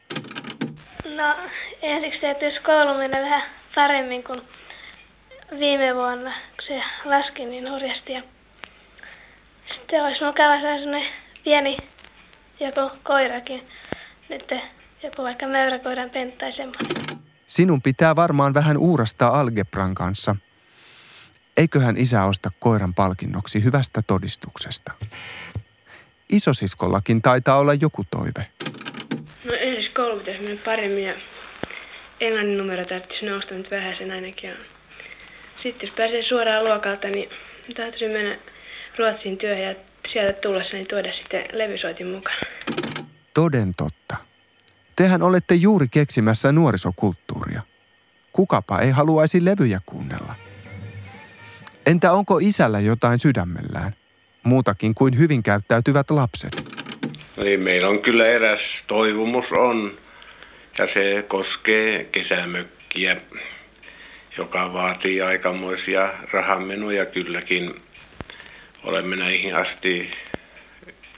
No 1.16 1.36
ensiksi 1.82 2.20
täytyisi 2.20 2.62
koulu 2.62 2.98
mennä 2.98 3.20
vähän 3.20 3.42
paremmin 3.74 4.24
kuin 4.24 4.40
viime 5.58 5.94
vuonna, 5.94 6.30
kun 6.30 6.62
se 6.62 6.82
laski 7.04 7.44
niin 7.44 7.70
hurjasti. 7.70 8.12
Ja 8.12 8.22
sitten 9.66 10.04
olisi 10.04 10.24
mukava 10.24 10.60
saada 10.60 10.78
sellainen 10.78 11.12
pieni 11.44 11.76
joku 12.60 12.96
koirakin. 13.02 13.68
Nyt 14.28 14.52
joku 15.02 15.22
vaikka 15.22 15.46
mäyräkoiran 15.46 16.10
pentta 16.10 16.38
tai 16.38 16.52
semmoinen. 16.52 17.20
Sinun 17.46 17.82
pitää 17.82 18.16
varmaan 18.16 18.54
vähän 18.54 18.76
uurastaa 18.76 19.40
algebran 19.40 19.94
kanssa. 19.94 20.36
Eiköhän 21.56 21.96
isä 21.96 22.24
osta 22.24 22.50
koiran 22.58 22.94
palkinnoksi 22.94 23.64
hyvästä 23.64 24.02
todistuksesta. 24.02 24.92
Isosiskollakin 26.32 27.22
taitaa 27.22 27.58
olla 27.58 27.74
joku 27.74 28.04
toive. 28.10 28.46
No 29.44 29.52
ensi 29.60 29.90
koulu 29.90 30.18
pitäisi 30.18 30.42
mennä 30.42 30.62
paremmin 30.64 31.04
ja 31.04 31.14
englannin 32.20 32.58
numero 32.58 32.84
täytyisi 32.84 33.26
nousta 33.26 33.54
nyt 33.54 33.70
vähän 33.70 33.96
sen 33.96 34.10
ainakin. 34.10 34.54
Sitten 35.56 35.86
jos 35.86 35.96
pääsee 35.96 36.22
suoraan 36.22 36.64
luokalta, 36.64 37.08
niin 37.08 37.30
täytyisi 37.74 38.08
mennä 38.08 38.38
Ruotsiin 38.98 39.38
työhön 39.38 39.62
ja 39.62 39.74
sieltä 40.08 40.40
tullessa 40.40 40.76
niin 40.76 40.86
tuoda 40.86 41.12
sitten 41.12 41.44
levysoitin 41.52 42.06
mukana. 42.06 42.36
Toden 43.34 43.72
totta. 43.76 44.16
Tehän 44.96 45.22
olette 45.22 45.54
juuri 45.54 45.88
keksimässä 45.88 46.52
nuorisokulttuuria. 46.52 47.62
Kukapa 48.32 48.80
ei 48.80 48.90
haluaisi 48.90 49.44
levyjä 49.44 49.80
kuunnella. 49.86 50.34
Entä 51.86 52.12
onko 52.12 52.38
isällä 52.42 52.80
jotain 52.80 53.18
sydämellään? 53.18 53.94
Muutakin 54.44 54.94
kuin 54.94 55.18
hyvin 55.18 55.42
käyttäytyvät 55.42 56.10
lapset. 56.10 56.64
Niin, 57.36 57.64
meillä 57.64 57.88
on 57.88 58.02
kyllä 58.02 58.26
eräs 58.26 58.60
toivomus 58.86 59.52
on, 59.52 59.98
ja 60.78 60.86
se 60.86 61.24
koskee 61.28 62.04
kesämökkiä, 62.04 63.16
joka 64.38 64.72
vaatii 64.72 65.22
aikamoisia 65.22 66.12
rahamenoja 66.32 67.06
kylläkin. 67.06 67.74
Olemme 68.84 69.16
näihin 69.16 69.54
asti 69.54 70.10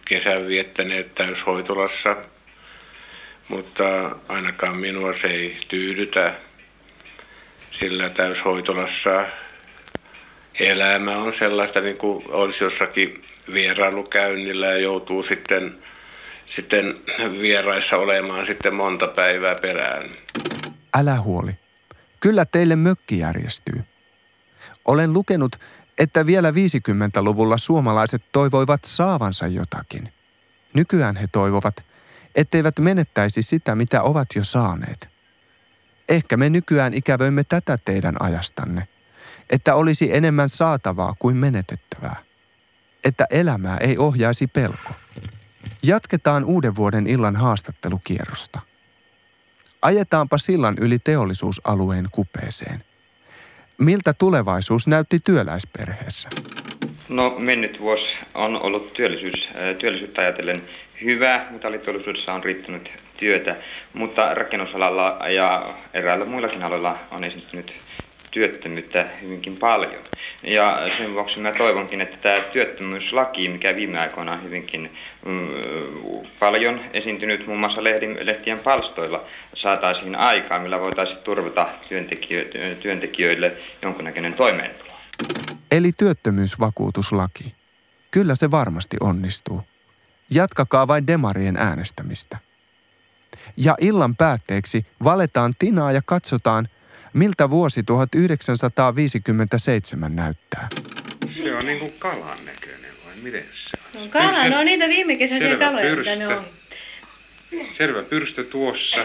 kesän 0.05 0.47
viettäneet 0.47 1.15
täyshoitolassa, 1.15 2.17
mutta 3.49 4.17
ainakaan 4.29 4.77
minua 4.77 5.13
se 5.13 5.27
ei 5.27 5.57
tyydytä, 5.69 6.35
sillä 7.71 8.11
täyshoitolassa 8.11 9.27
elämä 10.61 11.19
on 11.19 11.35
sellaista 11.39 11.81
niin 11.81 11.97
kuin 11.97 12.25
olisi 12.29 12.65
jossakin 12.65 13.25
vierailukäynnillä 13.53 14.67
ja 14.67 14.79
joutuu 14.79 15.23
sitten, 15.23 15.79
sitten 16.47 16.95
vieraissa 17.41 17.97
olemaan 17.97 18.47
sitten 18.47 18.75
monta 18.75 19.07
päivää 19.09 19.55
perään. 19.55 20.11
Älä 20.95 21.21
huoli. 21.21 21.51
Kyllä 22.21 22.45
teille 22.45 22.77
mökki 22.77 23.19
järjestyy. 23.19 23.85
Olen 24.85 25.13
lukenut, 25.13 25.57
että 25.99 26.27
vielä 26.27 26.51
50-luvulla 26.51 27.59
suomalaiset 27.59 28.23
toivoivat 28.33 28.85
saavansa 28.85 29.47
jotakin. 29.47 30.13
Nykyään 30.75 31.17
he 31.17 31.29
toivovat, 31.33 31.85
etteivät 32.35 32.79
menettäisi 32.79 33.43
sitä, 33.43 33.75
mitä 33.75 34.03
ovat 34.03 34.29
jo 34.35 34.45
saaneet. 34.45 35.09
Ehkä 36.09 36.37
me 36.37 36.51
nykyään 36.51 36.95
ikävöimme 36.95 37.45
tätä 37.45 37.79
teidän 37.85 38.15
ajastanne, 38.21 38.89
että 39.51 39.75
olisi 39.75 40.17
enemmän 40.17 40.49
saatavaa 40.49 41.15
kuin 41.19 41.37
menetettävää. 41.37 42.17
Että 43.05 43.27
elämää 43.31 43.79
ei 43.79 43.99
ohjaisi 43.99 44.47
pelko. 44.47 44.91
Jatketaan 45.83 46.45
uuden 46.45 46.77
vuoden 46.77 47.07
illan 47.07 47.37
haastattelukierrosta. 47.37 48.61
Ajetaanpa 49.83 50.39
sillan 50.39 50.77
yli 50.81 50.99
teollisuusalueen 50.99 52.07
kupeeseen. 52.13 52.85
Miltä 53.79 54.13
tulevaisuus 54.13 54.87
näytti 54.87 55.21
työläisperheessä? 55.25 56.29
No 57.09 57.37
mennyt 57.39 57.81
vuosi 57.81 58.17
on 58.35 58.63
ollut 58.63 58.93
työllisyys, 58.93 59.49
työllisyyttä 59.79 60.23
ajatellen 60.23 60.63
hyvä. 61.05 61.47
Metalliteollisuudessa 61.51 62.33
on 62.33 62.45
riittänyt 62.45 62.91
työtä, 63.17 63.57
mutta 63.93 64.35
rakennusalalla 64.35 65.19
ja 65.29 65.75
eräillä 65.95 66.25
muillakin 66.25 66.63
aloilla 66.63 66.99
on 67.11 67.25
esiintynyt 67.25 67.75
työttömyyttä 68.37 69.07
hyvinkin 69.23 69.57
paljon. 69.59 70.03
Ja 70.43 70.81
sen 70.99 71.15
vuoksi 71.15 71.41
mä 71.41 71.53
toivonkin, 71.53 72.01
että 72.01 72.17
tämä 72.17 72.41
työttömyyslaki, 72.41 73.49
mikä 73.49 73.77
viime 73.77 74.01
aikoina 74.01 74.33
on 74.33 74.43
hyvinkin 74.43 74.93
mm, 75.27 75.49
paljon 76.39 76.81
esiintynyt 76.93 77.47
muun 77.47 77.59
muassa 77.59 77.85
lehtien 78.23 78.59
palstoilla, 78.59 79.25
saataisiin 79.55 80.15
aikaa, 80.15 80.59
millä 80.59 80.81
voitaisiin 80.81 81.19
turvata 81.25 81.69
työntekijöille, 81.89 82.75
työntekijöille 82.75 83.57
jonkunnäköinen 83.83 84.35
toimeentulo. 84.35 84.93
Eli 85.71 85.91
työttömyysvakuutuslaki. 85.99 87.55
Kyllä 88.11 88.35
se 88.35 88.51
varmasti 88.51 88.97
onnistuu. 89.01 89.63
Jatkakaa 90.31 90.89
vain 90.89 91.07
demarien 91.07 91.57
äänestämistä. 91.57 92.39
Ja 93.57 93.75
illan 93.81 94.17
päätteeksi 94.17 94.87
valetaan 95.05 95.53
tinaa 95.59 95.93
ja 95.93 96.01
katsotaan, 96.05 96.69
miltä 97.17 97.51
vuosi 97.51 97.83
1957 97.83 100.17
näyttää. 100.17 100.69
Se 101.43 101.55
on 101.55 101.67
niin 101.67 101.79
kuin 101.79 101.93
kalan 101.99 102.45
näköinen 102.45 102.91
vai 103.07 103.15
miten 103.23 103.45
se 103.53 103.71
on? 103.95 104.03
No 104.03 104.09
kala, 104.09 104.49
no 104.49 104.63
niitä 104.63 104.89
viime 104.89 105.17
kesäisiä 105.17 105.57
kaloja, 105.57 105.97
mitä 105.97 106.17
ne 106.17 106.29
on. 106.29 106.47
Selvä 107.77 108.03
pyrstö 108.03 108.45
tuossa. 108.45 109.05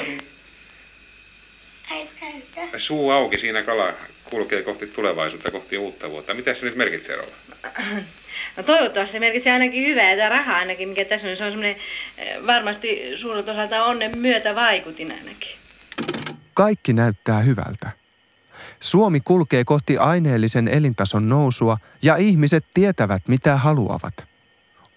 Suu 2.78 3.10
auki, 3.10 3.38
siinä 3.38 3.64
kala 3.64 3.94
kulkee 4.30 4.64
kohti 4.64 4.88
tulevaisuutta, 4.88 5.52
kohti 5.52 5.78
uutta 5.78 6.10
vuotta. 6.10 6.34
Mitä 6.34 6.54
se 6.54 6.66
nyt 6.66 6.76
merkitsee, 6.76 7.16
Rova? 7.16 7.32
No 8.58 8.64
toivottavasti 8.64 9.14
se 9.14 9.20
merkitsee 9.20 9.54
ainakin 9.54 9.88
hyvää 9.88 10.14
ja 10.14 10.30
rahaa 10.30 10.58
ainakin, 10.58 10.90
mikä 10.90 11.06
tässä 11.06 11.28
on. 11.28 11.38
Se 11.38 11.44
on 11.44 11.50
semmoinen 11.50 11.76
eh, 12.18 12.48
varmasti 12.48 13.12
suurelta 13.16 13.52
osalta 13.52 13.86
onnen 13.86 14.18
myötä 14.18 14.56
vaikutin 14.56 15.14
ainakin. 15.14 15.52
Kaikki 16.54 16.94
näyttää 16.94 17.40
hyvältä. 17.40 18.01
Suomi 18.82 19.20
kulkee 19.20 19.64
kohti 19.64 19.98
aineellisen 19.98 20.68
elintason 20.68 21.30
nousua 21.30 21.78
ja 22.02 22.16
ihmiset 22.16 22.66
tietävät 22.74 23.28
mitä 23.28 23.58
haluavat. 23.58 24.14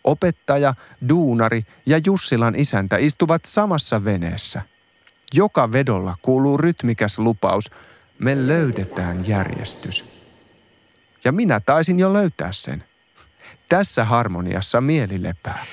Opettaja, 0.04 0.74
duunari 1.08 1.62
ja 1.86 2.00
Jussilan 2.06 2.54
isäntä 2.56 2.96
istuvat 2.96 3.44
samassa 3.44 4.04
veneessä. 4.04 4.62
Joka 5.34 5.72
vedolla 5.72 6.14
kuuluu 6.22 6.56
rytmikäs 6.56 7.18
lupaus, 7.18 7.70
me 8.18 8.46
löydetään 8.46 9.28
järjestys. 9.28 10.24
Ja 11.24 11.32
minä 11.32 11.60
taisin 11.60 11.98
jo 11.98 12.12
löytää 12.12 12.52
sen. 12.52 12.84
Tässä 13.68 14.04
harmoniassa 14.04 14.80
mieli 14.80 15.22
lepää. 15.22 15.66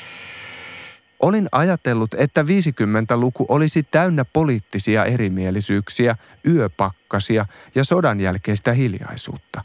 Olin 1.21 1.47
ajatellut, 1.51 2.13
että 2.13 2.41
50-luku 2.41 3.45
olisi 3.49 3.83
täynnä 3.83 4.25
poliittisia 4.25 5.05
erimielisyyksiä, 5.05 6.15
yöpakkasia 6.47 7.45
ja 7.75 7.83
sodan 7.83 8.19
jälkeistä 8.19 8.73
hiljaisuutta. 8.73 9.63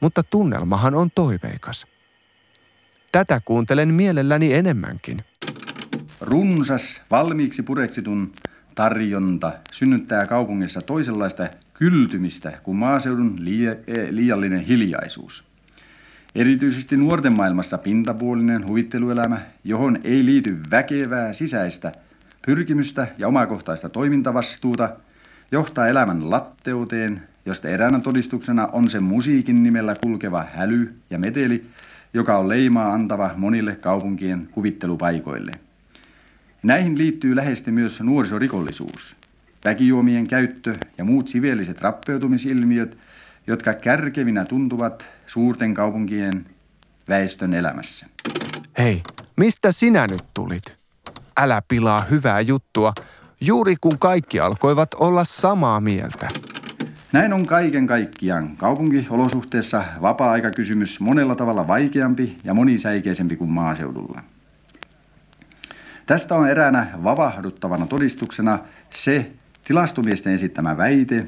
Mutta 0.00 0.22
tunnelmahan 0.22 0.94
on 0.94 1.10
toiveikas. 1.14 1.86
Tätä 3.12 3.40
kuuntelen 3.44 3.94
mielelläni 3.94 4.54
enemmänkin. 4.54 5.24
Runsas, 6.20 7.00
valmiiksi 7.10 7.62
pureksitun 7.62 8.32
tarjonta 8.74 9.52
synnyttää 9.72 10.26
kaupungissa 10.26 10.82
toisenlaista 10.82 11.48
kyltymistä 11.74 12.52
kuin 12.62 12.76
maaseudun 12.76 13.36
liiallinen 14.10 14.60
hiljaisuus. 14.60 15.47
Erityisesti 16.38 16.96
nuorten 16.96 17.32
maailmassa 17.32 17.78
pintapuolinen 17.78 18.66
huvitteluelämä, 18.68 19.40
johon 19.64 19.98
ei 20.04 20.24
liity 20.24 20.58
väkevää 20.70 21.32
sisäistä 21.32 21.92
pyrkimystä 22.46 23.08
ja 23.18 23.28
omakohtaista 23.28 23.88
toimintavastuuta, 23.88 24.90
johtaa 25.52 25.88
elämän 25.88 26.30
latteuteen, 26.30 27.22
josta 27.46 27.68
eräänä 27.68 28.00
todistuksena 28.00 28.66
on 28.66 28.90
se 28.90 29.00
musiikin 29.00 29.62
nimellä 29.62 29.96
kulkeva 30.02 30.44
häly 30.54 30.94
ja 31.10 31.18
meteli, 31.18 31.66
joka 32.14 32.38
on 32.38 32.48
leimaa 32.48 32.92
antava 32.92 33.30
monille 33.36 33.76
kaupunkien 33.76 34.48
huvittelupaikoille. 34.56 35.52
Näihin 36.62 36.98
liittyy 36.98 37.36
läheisesti 37.36 37.70
myös 37.70 38.00
nuorisorikollisuus, 38.00 39.16
väkijuomien 39.64 40.28
käyttö 40.28 40.76
ja 40.98 41.04
muut 41.04 41.28
siveelliset 41.28 41.82
rappeutumisilmiöt– 41.82 42.98
jotka 43.48 43.74
kärkevinä 43.74 44.44
tuntuvat 44.44 45.04
suurten 45.26 45.74
kaupunkien 45.74 46.46
väestön 47.08 47.54
elämässä. 47.54 48.06
Hei, 48.78 49.02
mistä 49.36 49.72
sinä 49.72 50.00
nyt 50.00 50.24
tulit? 50.34 50.76
Älä 51.36 51.62
pilaa 51.68 52.00
hyvää 52.00 52.40
juttua, 52.40 52.92
juuri 53.40 53.76
kun 53.80 53.98
kaikki 53.98 54.40
alkoivat 54.40 54.94
olla 54.94 55.24
samaa 55.24 55.80
mieltä. 55.80 56.28
Näin 57.12 57.32
on 57.32 57.46
kaiken 57.46 57.86
kaikkiaan 57.86 58.56
kaupunkiolosuhteessa 58.56 59.84
vapaa-aikakysymys 60.02 61.00
monella 61.00 61.34
tavalla 61.34 61.66
vaikeampi 61.66 62.38
ja 62.44 62.54
monisäikeisempi 62.54 63.36
kuin 63.36 63.50
maaseudulla. 63.50 64.22
Tästä 66.06 66.34
on 66.34 66.48
eräänä 66.48 66.86
vavahduttavana 67.04 67.86
todistuksena 67.86 68.58
se 68.94 69.30
tilastomiesten 69.64 70.32
esittämä 70.32 70.76
väite, 70.76 71.26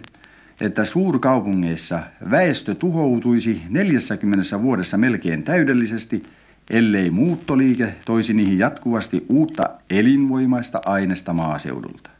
että 0.61 0.85
suurkaupungeissa 0.85 2.01
väestö 2.31 2.75
tuhoutuisi 2.75 3.63
40 3.69 4.63
vuodessa 4.63 4.99
melkein 4.99 5.43
täydellisesti, 5.43 6.23
ellei 6.71 7.11
muuttoliike 7.11 7.95
toisi 8.05 8.35
niihin 8.35 8.59
jatkuvasti 8.59 9.27
uutta 9.29 9.71
elinvoimaista 9.91 10.81
aineesta 10.87 11.33
maaseudulta. 11.33 12.11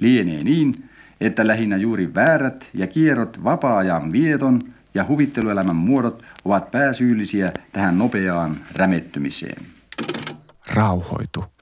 Lienee 0.00 0.44
niin, 0.44 0.88
että 1.20 1.46
lähinnä 1.46 1.76
juuri 1.76 2.14
väärät 2.14 2.66
ja 2.74 2.86
kierrot 2.86 3.44
vapaa-ajan 3.44 4.12
vieton 4.12 4.62
ja 4.94 5.04
huvitteluelämän 5.08 5.76
muodot 5.76 6.22
ovat 6.44 6.70
pääsyyllisiä 6.70 7.52
tähän 7.72 7.98
nopeaan 7.98 8.56
rämettymiseen. 8.72 9.66
Rauhoitu. 10.74 11.53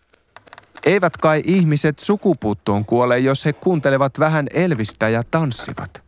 Eivät 0.86 1.16
kai 1.16 1.42
ihmiset 1.44 1.98
sukupuuttoon 1.98 2.84
kuole, 2.84 3.18
jos 3.18 3.44
he 3.44 3.52
kuuntelevat 3.52 4.18
vähän 4.18 4.46
Elvistä 4.54 5.08
ja 5.08 5.22
tanssivat. 5.30 6.02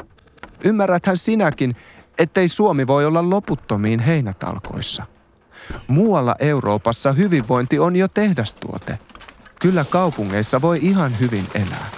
Ymmärräthän 0.64 1.16
sinäkin, 1.16 1.76
ettei 2.18 2.48
Suomi 2.48 2.87
voi 2.87 3.06
olla 3.06 3.30
loputtomiin 3.30 4.00
heinätalkoissa. 4.00 5.06
Muualla 5.87 6.34
Euroopassa 6.38 7.12
hyvinvointi 7.12 7.78
on 7.78 7.96
jo 7.96 8.08
tehdastuote. 8.08 8.98
Kyllä 9.60 9.84
kaupungeissa 9.90 10.62
voi 10.62 10.78
ihan 10.82 11.20
hyvin 11.20 11.44
elää. 11.54 11.90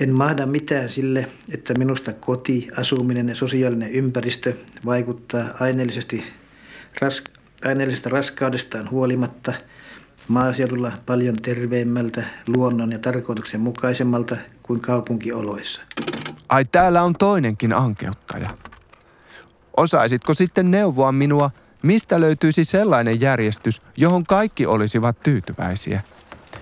En 0.00 0.14
mahda 0.14 0.46
mitään 0.46 0.88
sille, 0.88 1.28
että 1.54 1.74
minusta 1.74 2.12
koti, 2.12 2.68
asuminen 2.76 3.28
ja 3.28 3.34
sosiaalinen 3.34 3.90
ympäristö 3.90 4.52
vaikuttaa 4.84 5.44
aineellisesti 5.60 6.24
ras, 7.00 7.22
aineellisesta 7.64 8.08
raskaudestaan 8.08 8.90
huolimatta 8.90 9.52
maaseudulla 10.28 10.92
paljon 11.06 11.36
terveemmältä, 11.36 12.24
luonnon 12.46 12.92
ja 12.92 12.98
tarkoituksen 12.98 13.60
mukaisemmalta 13.60 14.36
kuin 14.62 14.80
kaupunkioloissa. 14.80 15.80
Ai 16.48 16.64
täällä 16.64 17.02
on 17.02 17.14
toinenkin 17.14 17.72
ankeuttaja. 17.72 18.50
Osaisitko 19.76 20.34
sitten 20.34 20.70
neuvoa 20.70 21.12
minua, 21.12 21.50
mistä 21.82 22.20
löytyisi 22.20 22.64
sellainen 22.64 23.20
järjestys, 23.20 23.82
johon 23.96 24.24
kaikki 24.24 24.66
olisivat 24.66 25.16
tyytyväisiä– 25.22 26.02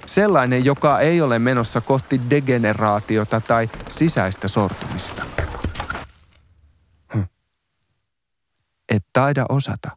Sellainen, 0.06 0.64
joka 0.64 1.00
ei 1.00 1.20
ole 1.20 1.38
menossa 1.38 1.80
kohti 1.80 2.20
degeneraatiota 2.30 3.40
tai 3.40 3.70
sisäistä 3.88 4.48
sortumista. 4.48 5.24
Hm. 7.14 7.22
Et 8.88 9.06
taida 9.12 9.46
osata. 9.48 9.96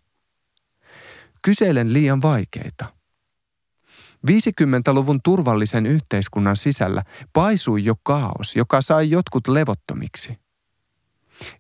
Kyselen 1.42 1.94
liian 1.94 2.22
vaikeita. 2.22 2.86
50-luvun 4.28 5.20
turvallisen 5.24 5.86
yhteiskunnan 5.86 6.56
sisällä 6.56 7.04
paisui 7.34 7.86
jo 7.86 7.96
kaos, 8.04 8.56
joka 8.56 8.82
sai 8.82 9.10
jotkut 9.10 9.48
levottomiksi. 9.48 10.40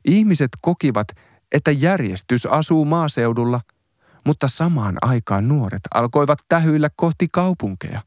Ihmiset 0.05 0.49
kokivat, 0.61 1.07
että 1.51 1.71
järjestys 1.71 2.45
asuu 2.45 2.85
maaseudulla, 2.85 3.61
mutta 4.25 4.47
samaan 4.47 4.97
aikaan 5.01 5.47
nuoret 5.47 5.81
alkoivat 5.93 6.39
tähyillä 6.49 6.89
kohti 6.95 7.27
kaupunkeja. 7.31 8.01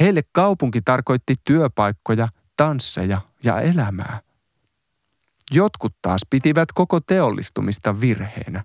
Heille 0.00 0.22
kaupunki 0.32 0.82
tarkoitti 0.82 1.34
työpaikkoja, 1.44 2.28
tansseja 2.56 3.20
ja 3.44 3.60
elämää. 3.60 4.20
Jotkut 5.50 5.94
taas 6.02 6.20
pitivät 6.30 6.72
koko 6.72 7.00
teollistumista 7.00 8.00
virheenä. 8.00 8.64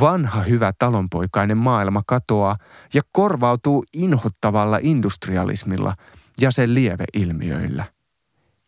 Vanha 0.00 0.42
hyvä 0.42 0.72
talonpoikainen 0.78 1.56
maailma 1.56 2.02
katoaa 2.06 2.56
ja 2.94 3.02
korvautuu 3.12 3.84
inhottavalla 3.92 4.78
industrialismilla 4.82 5.94
ja 6.40 6.50
sen 6.50 6.74
lieveilmiöillä. 6.74 7.84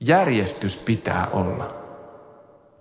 Järjestys 0.00 0.76
pitää 0.76 1.26
olla. 1.26 1.74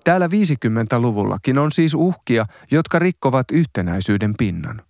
Täällä 0.04 0.28
50-luvullakin 0.28 1.58
on 1.58 1.72
siis 1.72 1.94
uhkia, 1.94 2.46
jotka 2.72 3.00
rikkovat 3.00 3.52
yhtenäisyyden 3.52 4.34
pinnan. 4.38 4.82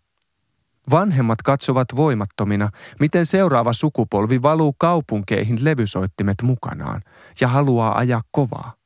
Vanhemmat 0.92 1.42
katsovat 1.42 1.88
voimattomina, 1.96 2.70
miten 3.00 3.26
seuraava 3.26 3.74
sukupolvi 3.74 4.42
valuu 4.42 4.74
kaupunkeihin 4.78 5.66
levysoittimet 5.66 6.42
mukanaan 6.44 7.02
ja 7.42 7.48
haluaa 7.48 7.98
ajaa 7.98 8.22
kovaa. 8.32 8.79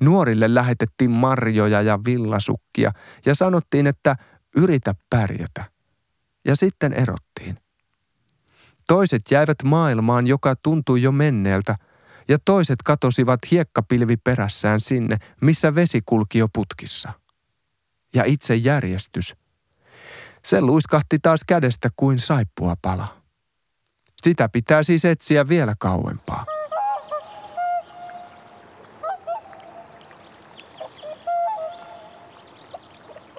Nuorille 0.00 0.54
lähetettiin 0.54 1.10
marjoja 1.10 1.82
ja 1.82 1.98
villasukkia 2.06 2.92
ja 3.26 3.34
sanottiin, 3.34 3.86
että 3.86 4.16
yritä 4.56 4.94
pärjätä. 5.10 5.64
Ja 6.44 6.56
sitten 6.56 6.92
erottiin. 6.92 7.58
Toiset 8.88 9.22
jäivät 9.30 9.62
maailmaan, 9.64 10.26
joka 10.26 10.54
tuntui 10.62 11.02
jo 11.02 11.12
menneeltä, 11.12 11.76
ja 12.28 12.38
toiset 12.44 12.78
katosivat 12.84 13.40
hiekkapilvi 13.50 14.16
perässään 14.16 14.80
sinne, 14.80 15.18
missä 15.40 15.74
vesi 15.74 16.02
kulki 16.06 16.38
jo 16.38 16.48
putkissa. 16.52 17.12
Ja 18.14 18.24
itse 18.24 18.54
järjestys– 18.56 19.34
se 20.46 20.60
luiskahti 20.60 21.18
taas 21.18 21.40
kädestä 21.46 21.88
kuin 21.96 22.18
saippua 22.18 22.74
pala. 22.82 23.22
Sitä 24.22 24.48
pitää 24.48 24.82
siis 24.82 25.04
etsiä 25.04 25.48
vielä 25.48 25.74
kauempaa. 25.78 26.44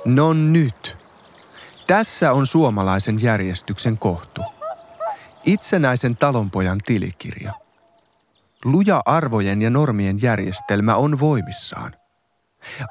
No 0.08 0.34
nyt. 0.34 0.98
Tässä 1.88 2.32
on 2.32 2.48
suomalaisen 2.48 3.22
järjestyksen 3.22 3.98
kohtu. 3.98 4.41
Itsenäisen 5.46 6.17
talonpojan 6.17 6.78
tilikirja. 6.86 7.54
Luja 8.65 9.02
arvojen 9.06 9.62
ja 9.62 9.70
normien 9.70 10.22
järjestelmä 10.22 10.96
on 10.96 11.20
voimissaan. 11.20 11.96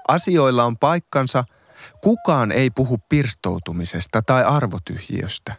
Asioilla 0.09 0.64
on 0.64 0.76
paikkansa– 0.79 1.44
Kukaan 2.00 2.52
ei 2.52 2.70
puhu 2.70 2.98
pirstoutumisesta 3.09 4.22
tai 4.22 4.44
arvotyhjiöstä. 4.44 5.55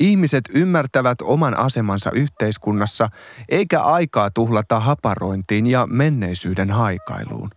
Ihmiset 0.00 0.44
ymmärtävät 0.54 1.18
oman 1.22 1.58
asemansa 1.58 2.10
yhteiskunnassa, 2.10 3.08
eikä 3.48 3.80
aikaa 3.80 4.30
tuhlata 4.30 4.80
haparointiin 4.80 5.66
ja 5.66 5.86
menneisyyden 5.86 6.70
haikailuun. 6.70 7.50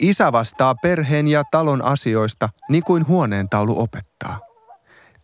Isä 0.00 0.32
vastaa 0.32 0.74
perheen 0.74 1.28
ja 1.28 1.44
talon 1.50 1.82
asioista, 1.82 2.48
niin 2.68 2.84
kuin 2.84 3.06
huoneentaulu 3.06 3.80
opettaa. 3.80 4.40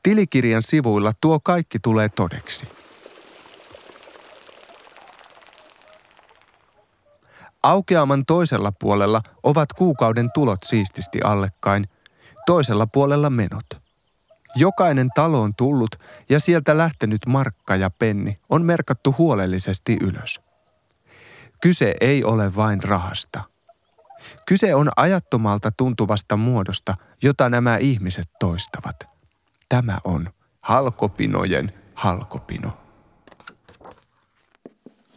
Tilikirjan 0.03 0.63
sivuilla 0.63 1.13
tuo 1.21 1.41
kaikki 1.41 1.79
tulee 1.79 2.09
todeksi. 2.09 2.67
Aukeaman 7.63 8.27
toisella 8.27 8.73
puolella 8.73 9.23
ovat 9.43 9.73
kuukauden 9.73 10.31
tulot 10.35 10.63
siististi 10.65 11.21
allekkain, 11.25 11.89
toisella 12.47 12.87
puolella 12.87 13.31
menot. 13.31 13.67
Jokainen 14.57 15.11
talo 15.15 15.43
on 15.43 15.55
tullut 15.55 15.97
ja 16.29 16.41
sieltä 16.41 16.79
lähtenyt 16.79 17.27
markka 17.27 17.77
ja 17.77 17.91
penni 17.91 18.39
on 18.49 18.63
merkattu 18.63 19.15
huolellisesti 19.19 19.97
ylös. 20.01 20.41
Kyse 21.61 21.95
ei 22.01 22.25
ole 22.25 22.57
vain 22.57 22.83
rahasta. 22.83 23.50
Kyse 24.47 24.75
on 24.75 24.91
ajattomalta 24.97 25.71
tuntuvasta 25.77 26.37
muodosta, 26.37 26.97
jota 27.23 27.49
nämä 27.49 27.77
ihmiset 27.77 28.29
toistavat. 28.41 28.97
Tämä 29.69 29.99
on 30.05 30.31
halkopinojen 30.61 31.73
halkopino. 31.95 32.79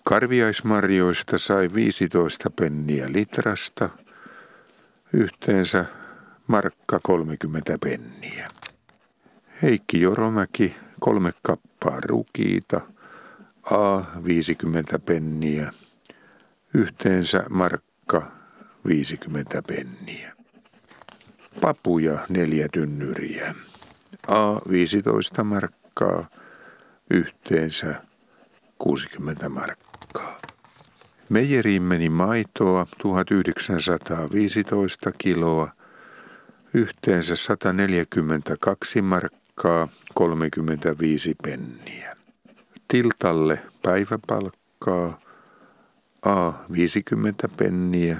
Karviaismarjoista 0.04 1.38
sai 1.38 1.70
15 1.74 2.50
penniä 2.50 3.12
litrasta, 3.12 3.90
yhteensä 5.14 5.86
markka 6.48 7.00
30 7.04 7.78
penniä. 7.84 8.48
Heikki 9.62 10.02
Joromäki, 10.02 10.76
kolme 11.00 11.34
kappaa 11.42 12.00
rukiita, 12.02 12.82
A 13.64 14.04
50 14.26 15.00
penniä, 15.00 15.74
yhteensä 16.74 17.44
markka 17.50 17.93
50 18.88 19.62
penniä. 19.68 20.34
Papuja 21.62 22.20
neljä 22.30 22.68
tynnyriä, 22.72 23.56
A 24.28 24.60
15 24.70 25.44
markkaa, 25.44 26.28
yhteensä 27.10 27.96
60 28.80 29.50
markkaa. 29.50 30.38
Meijeriin 31.30 31.84
meni 31.84 32.10
maitoa 32.10 32.88
1915 32.98 35.12
kiloa, 35.18 35.72
yhteensä 36.74 37.36
142 37.36 39.02
markkaa 39.02 39.88
35 40.14 41.36
penniä. 41.44 42.16
Tiltalle 42.88 43.60
päiväpalkkaa 43.82 45.20
A 46.26 46.54
50 46.72 47.50
penniä, 47.58 48.18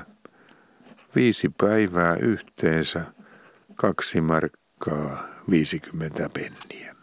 viisi 1.16 1.50
päivää 1.50 2.16
yhteensä, 2.16 3.06
kaksi 3.76 4.22
markkaa 4.22 5.24
50 5.50 6.30
penniä. 6.30 6.96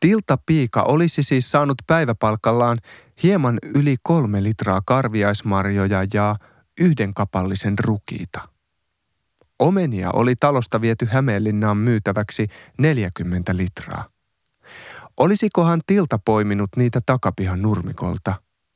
Tilta 0.00 0.38
Piika 0.46 0.82
olisi 0.82 1.22
siis 1.22 1.50
saanut 1.50 1.78
päiväpalkallaan 1.86 2.78
hieman 3.22 3.58
yli 3.62 3.96
kolme 4.02 4.42
litraa 4.42 4.80
karviaismarjoja 4.86 6.04
ja 6.14 6.36
yhden 6.80 7.14
kapallisen 7.14 7.78
rukiita. 7.78 8.48
Omenia 9.58 10.10
oli 10.12 10.34
talosta 10.40 10.80
viety 10.80 11.08
Hämeenlinnaan 11.10 11.76
myytäväksi 11.76 12.46
40 12.78 13.56
litraa. 13.56 14.04
Olisikohan 15.20 15.80
Tilta 15.86 16.18
poiminut 16.24 16.70
niitä 16.76 17.00
takapihan 17.06 17.62
nurmikolta, 17.62 18.34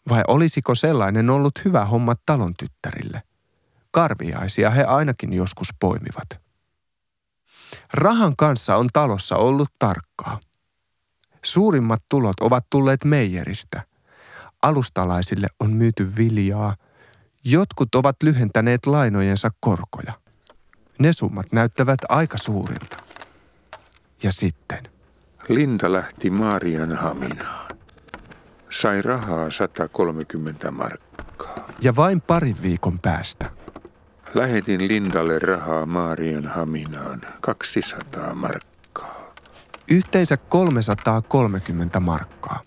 vai 0.08 0.22
olisiko 0.28 0.74
sellainen 0.74 1.30
ollut 1.30 1.52
hyvä 1.64 1.84
homma 1.84 2.14
talon 2.26 2.54
tyttärille? 2.58 3.22
Karviaisia 3.92 4.70
he 4.70 4.84
ainakin 4.84 5.32
joskus 5.32 5.68
poimivat. 5.80 6.42
Rahan 7.94 8.36
kanssa 8.36 8.76
on 8.76 8.88
talossa 8.92 9.36
ollut 9.36 9.68
tarkkaa. 9.78 10.40
Suurimmat 11.44 12.02
tulot 12.08 12.40
ovat 12.40 12.66
tulleet 12.70 13.04
meijeristä. 13.04 13.82
Alustalaisille 14.62 15.46
on 15.60 15.72
myyty 15.72 16.12
viljaa. 16.16 16.76
Jotkut 17.44 17.94
ovat 17.94 18.16
lyhentäneet 18.22 18.86
lainojensa 18.86 19.48
korkoja. 19.60 20.12
Ne 20.98 21.12
summat 21.12 21.46
näyttävät 21.52 22.00
aika 22.08 22.38
suurilta. 22.38 22.96
Ja 24.22 24.32
sitten. 24.32 24.82
Linda 25.48 25.92
lähti 25.92 26.30
Maarianhaminaan. 26.30 27.76
Sai 28.70 29.02
rahaa 29.02 29.50
130 29.50 30.70
markkaa. 30.70 31.68
Ja 31.80 31.96
vain 31.96 32.20
parin 32.20 32.62
viikon 32.62 32.98
päästä. 32.98 33.61
Lähetin 34.34 34.88
Lindalle 34.88 35.38
rahaa 35.38 35.86
Maarianhaminaan 35.86 37.20
200 37.40 38.34
markkaa. 38.34 39.34
Yhteensä 39.90 40.36
330 40.36 42.00
markkaa. 42.00 42.60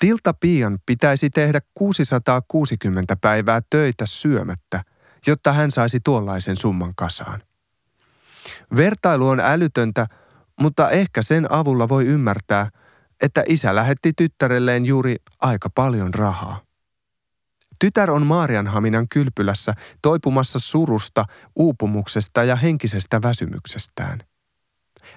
Tilta 0.00 0.34
Pian 0.34 0.78
pitäisi 0.86 1.30
tehdä 1.30 1.60
660 1.74 3.16
päivää 3.20 3.60
töitä 3.70 4.06
syömättä, 4.06 4.84
jotta 5.26 5.52
hän 5.52 5.70
saisi 5.70 6.00
tuollaisen 6.04 6.56
summan 6.56 6.92
kasaan. 6.94 7.42
Vertailu 8.76 9.28
on 9.28 9.40
älytöntä, 9.40 10.06
mutta 10.60 10.90
ehkä 10.90 11.22
sen 11.22 11.52
avulla 11.52 11.88
voi 11.88 12.06
ymmärtää, 12.06 12.70
että 13.22 13.44
isä 13.48 13.74
lähetti 13.74 14.12
tyttärelleen 14.16 14.84
juuri 14.84 15.16
aika 15.40 15.70
paljon 15.70 16.14
rahaa. 16.14 16.65
Tytär 17.78 18.10
on 18.10 18.26
Maarianhaminan 18.26 19.08
kylpylässä 19.08 19.74
toipumassa 20.02 20.58
surusta, 20.58 21.24
uupumuksesta 21.56 22.44
ja 22.44 22.56
henkisestä 22.56 23.22
väsymyksestään. 23.22 24.18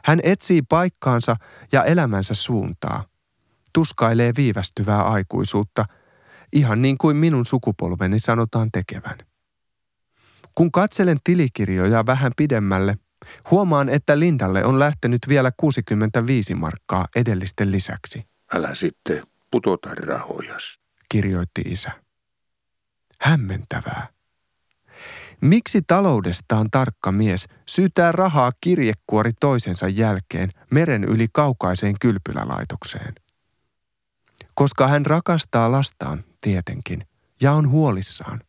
Hän 0.04 0.20
etsii 0.24 0.62
paikkaansa 0.62 1.36
ja 1.72 1.84
elämänsä 1.84 2.34
suuntaa. 2.34 3.06
Tuskailee 3.74 4.34
viivästyvää 4.38 5.04
aikuisuutta, 5.04 5.86
ihan 6.54 6.82
niin 6.82 6.98
kuin 6.98 7.18
minun 7.18 7.46
sukupolveni 7.46 8.20
sanotaan 8.20 8.70
tekevän. 8.72 9.18
Kun 10.56 10.72
katselen 10.72 11.18
tilikirjoja 11.24 12.06
vähän 12.06 12.32
pidemmälle, 12.38 12.98
huomaan, 13.52 13.90
että 13.90 14.20
Lindalle 14.20 14.66
on 14.66 14.80
lähtenyt 14.80 15.22
vielä 15.28 15.52
65 15.58 16.56
markkaa 16.56 17.08
edellisten 17.16 17.72
lisäksi. 17.72 18.26
Älä 18.54 18.76
sitten 18.76 19.24
putota 19.52 19.90
rahojas, 19.96 20.80
kirjoitti 21.10 21.62
isä. 21.62 21.92
Hämmentävää. 23.22 24.08
Miksi 25.42 25.82
taloudestaan 25.88 26.70
tarkka 26.72 27.12
mies 27.12 27.46
syytää 27.66 28.12
rahaa 28.12 28.52
kirjekuori 28.62 29.32
toisensa 29.40 29.88
jälkeen 29.88 30.50
meren 30.72 31.04
yli 31.04 31.28
kaukaiseen 31.34 31.96
kylpylälaitokseen? 32.02 33.16
Koska 34.54 34.88
hän 34.88 35.06
rakastaa 35.06 35.72
lastaan, 35.72 36.24
tietenkin, 36.42 37.08
ja 37.42 37.52
on 37.52 37.70
huolissaan. 37.70 38.42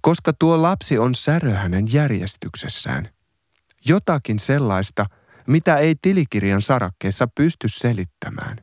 Koska 0.00 0.32
tuo 0.32 0.62
lapsi 0.62 0.98
on 0.98 1.14
särö 1.14 1.54
hänen 1.54 1.92
järjestyksessään. 1.92 3.08
Jotakin 3.84 4.38
sellaista, 4.38 5.06
mitä 5.46 5.76
ei 5.76 5.94
tilikirjan 6.02 6.62
sarakkeessa 6.62 7.28
pysty 7.34 7.68
selittämään. 7.68 8.56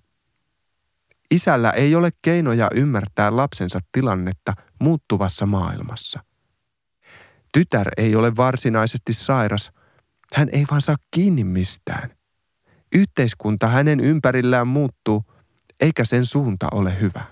Isällä 1.32 1.70
ei 1.70 1.96
ole 1.96 2.10
keinoja 2.22 2.70
ymmärtää 2.74 3.36
lapsensa 3.36 3.80
tilannetta 3.92 4.54
muuttuvassa 4.80 5.46
maailmassa. 5.46 6.20
Tytär 7.54 7.90
ei 7.98 8.16
ole 8.16 8.36
varsinaisesti 8.36 9.14
sairas. 9.14 9.72
Hän 10.34 10.50
ei 10.52 10.66
vaan 10.72 10.82
saa 10.82 10.96
kiinni 11.12 11.44
mistään. 11.44 12.10
Yhteiskunta 12.96 13.68
hänen 13.68 14.00
ympärillään 14.00 14.68
muuttuu, 14.68 15.24
eikä 15.80 16.06
sen 16.06 16.26
suunta 16.26 16.68
ole 16.72 17.00
hyvä. 17.02 17.26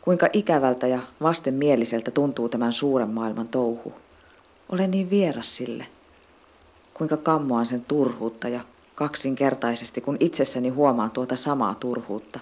Kuinka 0.00 0.28
ikävältä 0.32 0.86
ja 0.86 1.00
vastenmieliseltä 1.22 2.10
tuntuu 2.10 2.48
tämän 2.48 2.72
suuren 2.72 3.08
maailman 3.08 3.48
touhu. 3.48 3.94
Olen 4.68 4.90
niin 4.90 5.10
vieras 5.10 5.56
sille. 5.56 5.86
Kuinka 6.94 7.16
kammoan 7.16 7.66
sen 7.66 7.84
turhuutta 7.84 8.48
ja 8.48 8.60
kaksinkertaisesti, 8.98 10.00
kun 10.00 10.16
itsessäni 10.20 10.68
huomaan 10.68 11.10
tuota 11.10 11.36
samaa 11.36 11.74
turhuutta. 11.74 12.40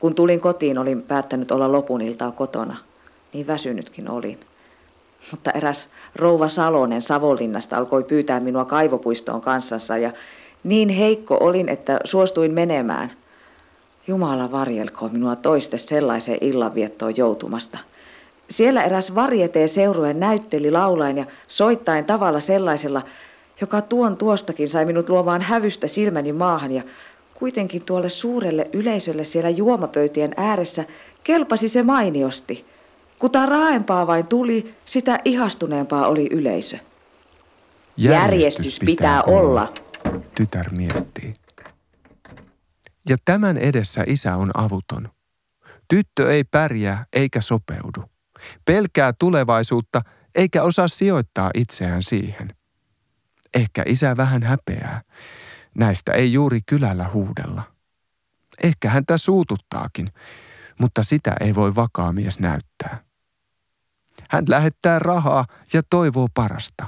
Kun 0.00 0.14
tulin 0.14 0.40
kotiin, 0.40 0.78
olin 0.78 1.02
päättänyt 1.02 1.50
olla 1.50 1.72
lopun 1.72 2.00
iltaa 2.00 2.30
kotona. 2.32 2.76
Niin 3.32 3.46
väsynytkin 3.46 4.10
olin. 4.10 4.40
Mutta 5.30 5.50
eräs 5.50 5.88
rouva 6.16 6.48
Salonen 6.48 7.02
Savonlinnasta 7.02 7.76
alkoi 7.76 8.04
pyytää 8.04 8.40
minua 8.40 8.64
kaivopuistoon 8.64 9.40
kanssansa 9.40 9.96
ja 9.96 10.12
niin 10.64 10.88
heikko 10.88 11.38
olin, 11.40 11.68
että 11.68 12.00
suostuin 12.04 12.52
menemään. 12.52 13.10
Jumala 14.06 14.52
varjelkoon 14.52 15.12
minua 15.12 15.36
toiste 15.36 15.78
sellaiseen 15.78 16.38
illanviettoon 16.40 17.16
joutumasta. 17.16 17.78
Siellä 18.50 18.84
eräs 18.84 19.14
varjetee 19.14 19.68
seurue 19.68 20.14
näytteli 20.14 20.70
laulain 20.70 21.18
ja 21.18 21.24
soittain 21.46 22.04
tavalla 22.04 22.40
sellaisella, 22.40 23.02
joka 23.60 23.82
tuon 23.82 24.16
tuostakin 24.16 24.68
sai 24.68 24.84
minut 24.84 25.08
luomaan 25.08 25.42
hävystä 25.42 25.86
silmäni 25.86 26.32
maahan 26.32 26.72
ja 26.72 26.82
kuitenkin 27.34 27.84
tuolle 27.84 28.08
suurelle 28.08 28.70
yleisölle 28.72 29.24
siellä 29.24 29.50
juomapöytien 29.50 30.32
ääressä 30.36 30.84
kelpasi 31.24 31.68
se 31.68 31.82
mainiosti. 31.82 32.66
Kuta 33.18 33.46
raaempaa 33.46 34.06
vain 34.06 34.26
tuli, 34.26 34.74
sitä 34.84 35.18
ihastuneempaa 35.24 36.06
oli 36.06 36.28
yleisö. 36.30 36.78
Järjestys, 37.96 38.22
Järjestys 38.22 38.78
pitää, 38.80 39.22
pitää 39.22 39.22
olla. 39.22 39.72
Tytär 40.34 40.70
miettii. 40.70 41.34
Ja 43.08 43.16
tämän 43.24 43.56
edessä 43.56 44.04
isä 44.06 44.36
on 44.36 44.50
avuton. 44.54 45.08
Tyttö 45.88 46.32
ei 46.32 46.44
pärjää 46.44 47.06
eikä 47.12 47.40
sopeudu. 47.40 48.04
Pelkää 48.64 49.12
tulevaisuutta 49.18 50.02
eikä 50.34 50.62
osaa 50.62 50.88
sijoittaa 50.88 51.50
itseään 51.54 52.02
siihen. 52.02 52.57
Ehkä 53.54 53.82
isä 53.86 54.16
vähän 54.16 54.42
häpeää. 54.42 55.02
Näistä 55.74 56.12
ei 56.12 56.32
juuri 56.32 56.60
kylällä 56.66 57.10
huudella. 57.12 57.62
Ehkä 58.62 58.90
häntä 58.90 59.18
suututtaakin, 59.18 60.08
mutta 60.80 61.02
sitä 61.02 61.36
ei 61.40 61.54
voi 61.54 61.74
vakaa 61.74 62.12
mies 62.12 62.40
näyttää. 62.40 63.04
Hän 64.30 64.44
lähettää 64.48 64.98
rahaa 64.98 65.46
ja 65.72 65.82
toivoo 65.90 66.28
parasta. 66.34 66.86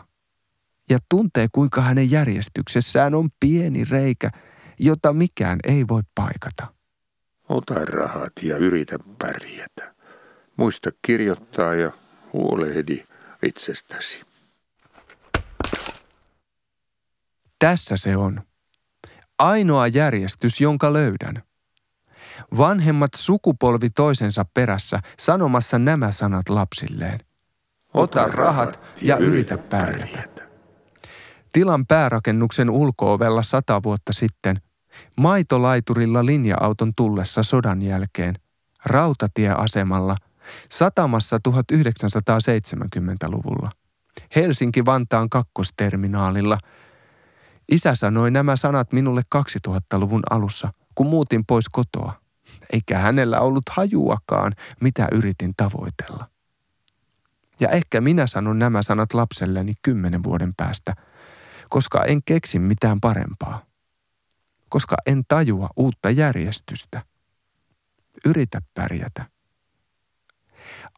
Ja 0.90 0.98
tuntee, 1.08 1.48
kuinka 1.52 1.80
hänen 1.80 2.10
järjestyksessään 2.10 3.14
on 3.14 3.28
pieni 3.40 3.84
reikä, 3.84 4.30
jota 4.78 5.12
mikään 5.12 5.58
ei 5.68 5.88
voi 5.88 6.02
paikata. 6.14 6.66
Ota 7.48 7.74
rahat 7.74 8.32
ja 8.42 8.56
yritä 8.56 8.98
pärjätä. 9.18 9.94
Muista 10.56 10.90
kirjoittaa 11.02 11.74
ja 11.74 11.90
huolehdi 12.32 13.04
itsestäsi. 13.42 14.29
Tässä 17.60 17.96
se 17.96 18.16
on. 18.16 18.42
Ainoa 19.38 19.86
järjestys, 19.86 20.60
jonka 20.60 20.92
löydän. 20.92 21.42
Vanhemmat 22.58 23.10
sukupolvi 23.16 23.90
toisensa 23.90 24.44
perässä 24.54 25.00
sanomassa 25.18 25.78
nämä 25.78 26.12
sanat 26.12 26.48
lapsilleen. 26.48 27.20
Ota 27.94 28.26
rahat 28.26 28.80
ja 29.02 29.16
yritä 29.16 29.58
pärjätä. 29.58 30.42
Tilan 31.52 31.86
päärakennuksen 31.86 32.70
ulkoovella 32.70 33.42
sata 33.42 33.82
vuotta 33.82 34.12
sitten, 34.12 34.60
maitolaiturilla 35.16 36.26
linja-auton 36.26 36.92
tullessa 36.96 37.42
sodan 37.42 37.82
jälkeen, 37.82 38.34
rautatieasemalla, 38.84 40.16
satamassa 40.70 41.38
1970-luvulla, 41.48 43.70
Helsinki-Vantaan 44.36 45.30
kakkosterminaalilla– 45.30 46.58
Isä 47.70 47.94
sanoi 47.94 48.30
nämä 48.30 48.56
sanat 48.56 48.92
minulle 48.92 49.22
2000-luvun 49.68 50.22
alussa 50.30 50.72
kun 50.94 51.06
muutin 51.06 51.46
pois 51.46 51.68
kotoa, 51.68 52.20
eikä 52.72 52.98
hänellä 52.98 53.40
ollut 53.40 53.64
hajuakaan, 53.70 54.52
mitä 54.80 55.08
yritin 55.12 55.52
tavoitella. 55.56 56.30
Ja 57.60 57.68
ehkä 57.68 58.00
minä 58.00 58.26
sanon 58.26 58.58
nämä 58.58 58.82
sanat 58.82 59.14
lapselleni 59.14 59.72
kymmenen 59.82 60.22
vuoden 60.22 60.54
päästä, 60.56 60.94
koska 61.68 62.04
en 62.04 62.22
keksi 62.24 62.58
mitään 62.58 63.00
parempaa. 63.00 63.64
Koska 64.68 64.96
en 65.06 65.22
tajua 65.28 65.68
uutta 65.76 66.10
järjestystä. 66.10 67.02
Yritä 68.24 68.62
pärjätä. 68.74 69.24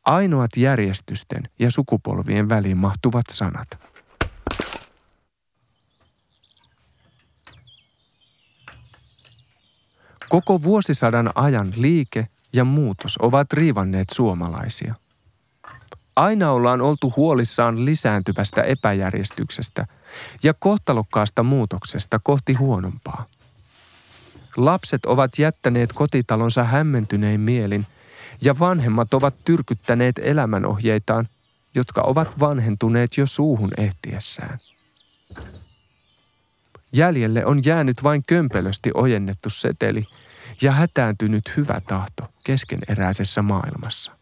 Ainoat 0.04 0.50
järjestysten 0.56 1.42
ja 1.58 1.70
sukupolvien 1.70 2.48
väliin 2.48 2.76
mahtuvat 2.76 3.26
sanat. 3.30 3.68
Koko 10.32 10.62
vuosisadan 10.62 11.30
ajan 11.34 11.72
liike 11.76 12.28
ja 12.52 12.64
muutos 12.64 13.18
ovat 13.22 13.52
riivanneet 13.52 14.10
suomalaisia. 14.12 14.94
Aina 16.16 16.50
ollaan 16.50 16.80
oltu 16.80 17.12
huolissaan 17.16 17.84
lisääntyvästä 17.84 18.62
epäjärjestyksestä 18.62 19.86
ja 20.42 20.54
kohtalokkaasta 20.54 21.42
muutoksesta 21.42 22.18
kohti 22.22 22.52
huonompaa. 22.52 23.26
Lapset 24.56 25.06
ovat 25.06 25.38
jättäneet 25.38 25.92
kotitalonsa 25.92 26.64
hämmentynein 26.64 27.40
mielin 27.40 27.86
ja 28.42 28.58
vanhemmat 28.58 29.14
ovat 29.14 29.34
tyrkyttäneet 29.44 30.20
elämänohjeitaan, 30.22 31.28
jotka 31.74 32.02
ovat 32.02 32.40
vanhentuneet 32.40 33.16
jo 33.16 33.26
suuhun 33.26 33.70
ehtiessään. 33.78 34.58
Jäljelle 36.92 37.46
on 37.46 37.64
jäänyt 37.64 38.02
vain 38.02 38.22
kömpelösti 38.26 38.90
ojennettu 38.94 39.50
seteli 39.50 40.06
ja 40.62 40.72
hätääntynyt 40.72 41.52
hyvä 41.56 41.80
tahto 41.86 42.28
keskeneräisessä 42.44 43.42
maailmassa. 43.42 44.12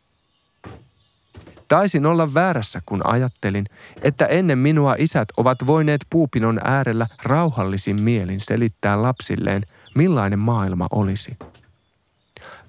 Taisin 1.69 2.07
olla 2.07 2.35
väärässä, 2.35 2.83
kun 2.87 3.07
ajattelin, 3.07 3.65
että 4.03 4.27
ennen 4.27 4.59
minua 4.59 4.95
isät 4.99 5.29
ovat 5.37 5.59
voineet 5.67 6.01
puupinon 6.11 6.61
äärellä 6.65 7.07
rauhallisin 7.23 8.03
mielin 8.03 8.41
selittää 8.41 9.03
lapsilleen, 9.03 9.63
millainen 9.95 10.39
maailma 10.39 10.87
olisi. 10.91 11.39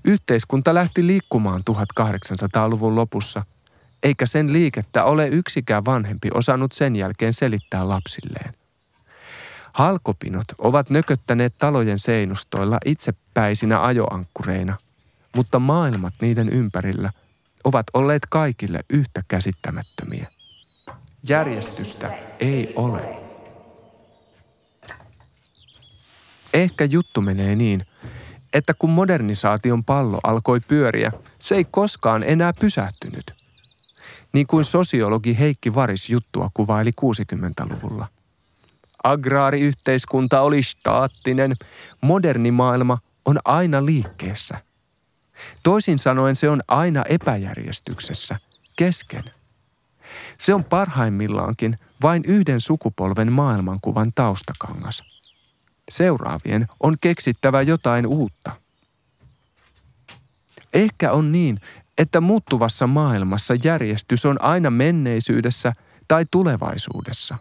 Yhteiskunta 0.04 0.74
lähti 0.74 1.08
liikkumaan 1.08 1.64
1800-luvun 1.70 2.96
lopussa, 2.96 3.46
eikä 4.04 4.26
sen 4.26 4.54
liikettä 4.54 5.04
ole 5.04 5.28
yksikään 5.28 5.86
vanhempi 5.86 6.30
osannut 6.34 6.72
sen 6.72 6.96
jälkeen 6.96 7.34
selittää 7.34 7.90
lapsilleen. 7.90 8.54
Halkopinot 9.74 10.46
ovat 10.58 10.90
nököttäneet 10.90 11.54
talojen 11.58 12.00
seinustoilla 12.00 12.78
itsepäisinä 12.86 13.84
ajoankkureina, 13.84 14.78
mutta 15.36 15.60
maailmat 15.60 16.14
niiden 16.22 16.50
ympärillä 16.50 17.12
ovat 17.64 17.86
olleet 17.94 18.26
kaikille 18.30 18.80
yhtä 18.90 19.24
käsittämättömiä. 19.28 20.28
Järjestystä 21.30 22.12
ei 22.40 22.74
ole. 22.76 23.18
Ehkä 26.54 26.86
juttu 26.86 27.22
menee 27.22 27.56
niin, 27.56 27.86
että 28.54 28.74
kun 28.80 28.90
modernisaation 28.90 29.84
pallo 29.84 30.20
alkoi 30.24 30.60
pyöriä, 30.60 31.12
se 31.40 31.56
ei 31.56 31.66
koskaan 31.72 32.24
enää 32.24 32.54
pysähtynyt. 32.60 33.34
Niin 34.34 34.48
kuin 34.48 34.66
sosiologi 34.66 35.40
Heikki 35.40 35.76
Varis 35.76 36.10
juttua 36.10 36.50
kuvaili 36.54 36.92
60-luvulla. 37.02 38.08
Agraariyhteiskunta 39.04 40.42
oli 40.42 40.64
staattinen, 40.64 41.56
moderni 42.02 42.52
maailma 42.52 42.98
on 43.26 43.40
aina 43.46 43.86
liikkeessä. 43.86 44.58
Toisin 45.64 46.00
sanoen 46.00 46.36
se 46.36 46.50
on 46.50 46.62
aina 46.68 47.04
epäjärjestyksessä, 47.10 48.40
kesken. 48.76 49.24
Se 50.38 50.54
on 50.54 50.64
parhaimmillaankin 50.64 51.78
vain 52.02 52.24
yhden 52.26 52.60
sukupolven 52.60 53.32
maailmankuvan 53.32 54.12
taustakangas– 54.16 55.04
Seuraavien 55.92 56.68
on 56.80 56.96
keksittävä 57.02 57.62
jotain 57.62 58.08
uutta. 58.08 58.52
Ehkä 60.74 61.12
on 61.12 61.32
niin, 61.32 61.60
että 61.98 62.22
muuttuvassa 62.22 62.88
maailmassa 62.88 63.54
järjestys 63.64 64.26
on 64.26 64.42
aina 64.42 64.70
menneisyydessä 64.70 65.74
tai 66.08 66.26
tulevaisuudessa. 66.32 67.38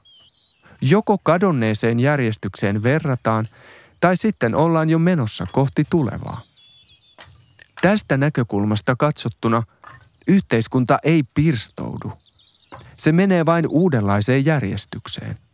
Joko 0.81 1.19
kadonneeseen 1.19 2.01
järjestykseen 2.01 2.83
verrataan, 2.83 3.49
tai 4.01 4.17
sitten 4.17 4.55
ollaan 4.55 4.91
jo 4.91 4.99
menossa 4.99 5.47
kohti 5.53 5.85
tulevaa. 5.91 6.43
Tästä 7.83 8.17
näkökulmasta 8.17 8.97
katsottuna 8.97 9.63
yhteiskunta 10.27 10.99
ei 11.05 11.23
pirstoudu. 11.35 12.13
Se 12.97 13.13
menee 13.13 13.47
vain 13.47 13.67
uudenlaiseen 13.69 14.45
järjestykseen– 14.45 15.39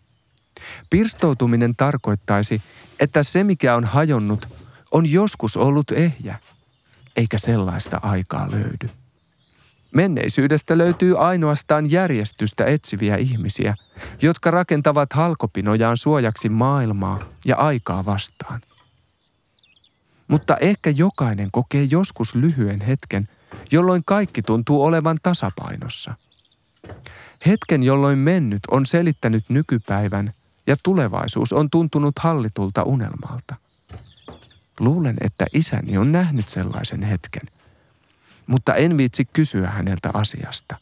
Pirstoutuminen 0.90 1.76
tarkoittaisi, 1.76 2.62
että 3.00 3.22
se 3.22 3.44
mikä 3.44 3.74
on 3.74 3.84
hajonnut 3.84 4.48
on 4.92 5.06
joskus 5.12 5.56
ollut 5.56 5.90
ehjä, 5.90 6.38
eikä 7.16 7.38
sellaista 7.38 8.00
aikaa 8.02 8.50
löydy. 8.50 8.90
Menneisyydestä 9.94 10.78
löytyy 10.78 11.26
ainoastaan 11.26 11.90
järjestystä 11.90 12.64
etsiviä 12.64 13.16
ihmisiä, 13.16 13.74
jotka 14.22 14.50
rakentavat 14.50 15.12
halkopinojaan 15.12 15.96
suojaksi 15.96 16.48
maailmaa 16.48 17.18
ja 17.44 17.56
aikaa 17.56 18.04
vastaan. 18.04 18.60
Mutta 20.28 20.56
ehkä 20.56 20.90
jokainen 20.90 21.48
kokee 21.52 21.82
joskus 21.90 22.34
lyhyen 22.34 22.80
hetken, 22.80 23.28
jolloin 23.70 24.02
kaikki 24.06 24.42
tuntuu 24.42 24.84
olevan 24.84 25.16
tasapainossa. 25.22 26.14
Hetken, 27.46 27.82
jolloin 27.82 28.18
mennyt 28.18 28.60
on 28.70 28.86
selittänyt 28.86 29.44
nykypäivän 29.48 30.32
ja 30.66 30.76
tulevaisuus 30.82 31.52
on 31.52 31.70
tuntunut 31.70 32.18
hallitulta 32.18 32.82
unelmalta. 32.82 33.54
Luulen, 34.80 35.16
että 35.20 35.46
isäni 35.52 35.98
on 35.98 36.12
nähnyt 36.12 36.48
sellaisen 36.48 37.02
hetken, 37.02 37.55
mutta 38.46 38.74
en 38.74 38.98
viitsi 38.98 39.24
kysyä 39.24 39.70
häneltä 39.70 40.10
asiasta. 40.14 40.76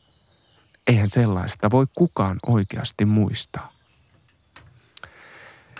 Eihän 0.86 1.10
sellaista 1.10 1.70
voi 1.70 1.86
kukaan 1.94 2.38
oikeasti 2.46 3.04
muistaa. 3.04 3.72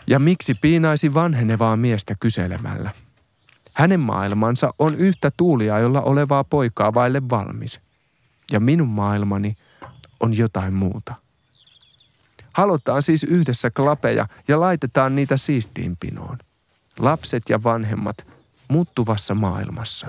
Ja 0.07 0.19
miksi 0.19 0.55
piinaisi 0.55 1.15
vanhenevaa 1.15 1.77
miestä 1.77 2.15
kyselemällä? 2.21 2.91
Hänen 3.75 4.01
maailmansa 4.01 4.71
on 4.79 4.95
yhtä 4.95 5.31
tuuliajolla 5.37 6.01
olevaa 6.01 6.45
poikaa 6.45 6.95
vaille 6.95 7.23
valmis. 7.31 7.81
Ja 8.53 8.61
minun 8.61 8.89
maailmani 8.89 9.57
on 10.21 10.37
jotain 10.37 10.75
muuta. 10.75 11.15
Halutaan 12.53 13.03
siis 13.03 13.25
yhdessä 13.25 13.71
klapeja 13.71 14.29
ja 14.49 14.61
laitetaan 14.61 15.15
niitä 15.15 15.37
siistiin 15.37 15.97
pinoon. 15.97 16.39
Lapset 16.99 17.43
ja 17.49 17.63
vanhemmat 17.63 18.27
muuttuvassa 18.69 19.35
maailmassa. 19.35 20.07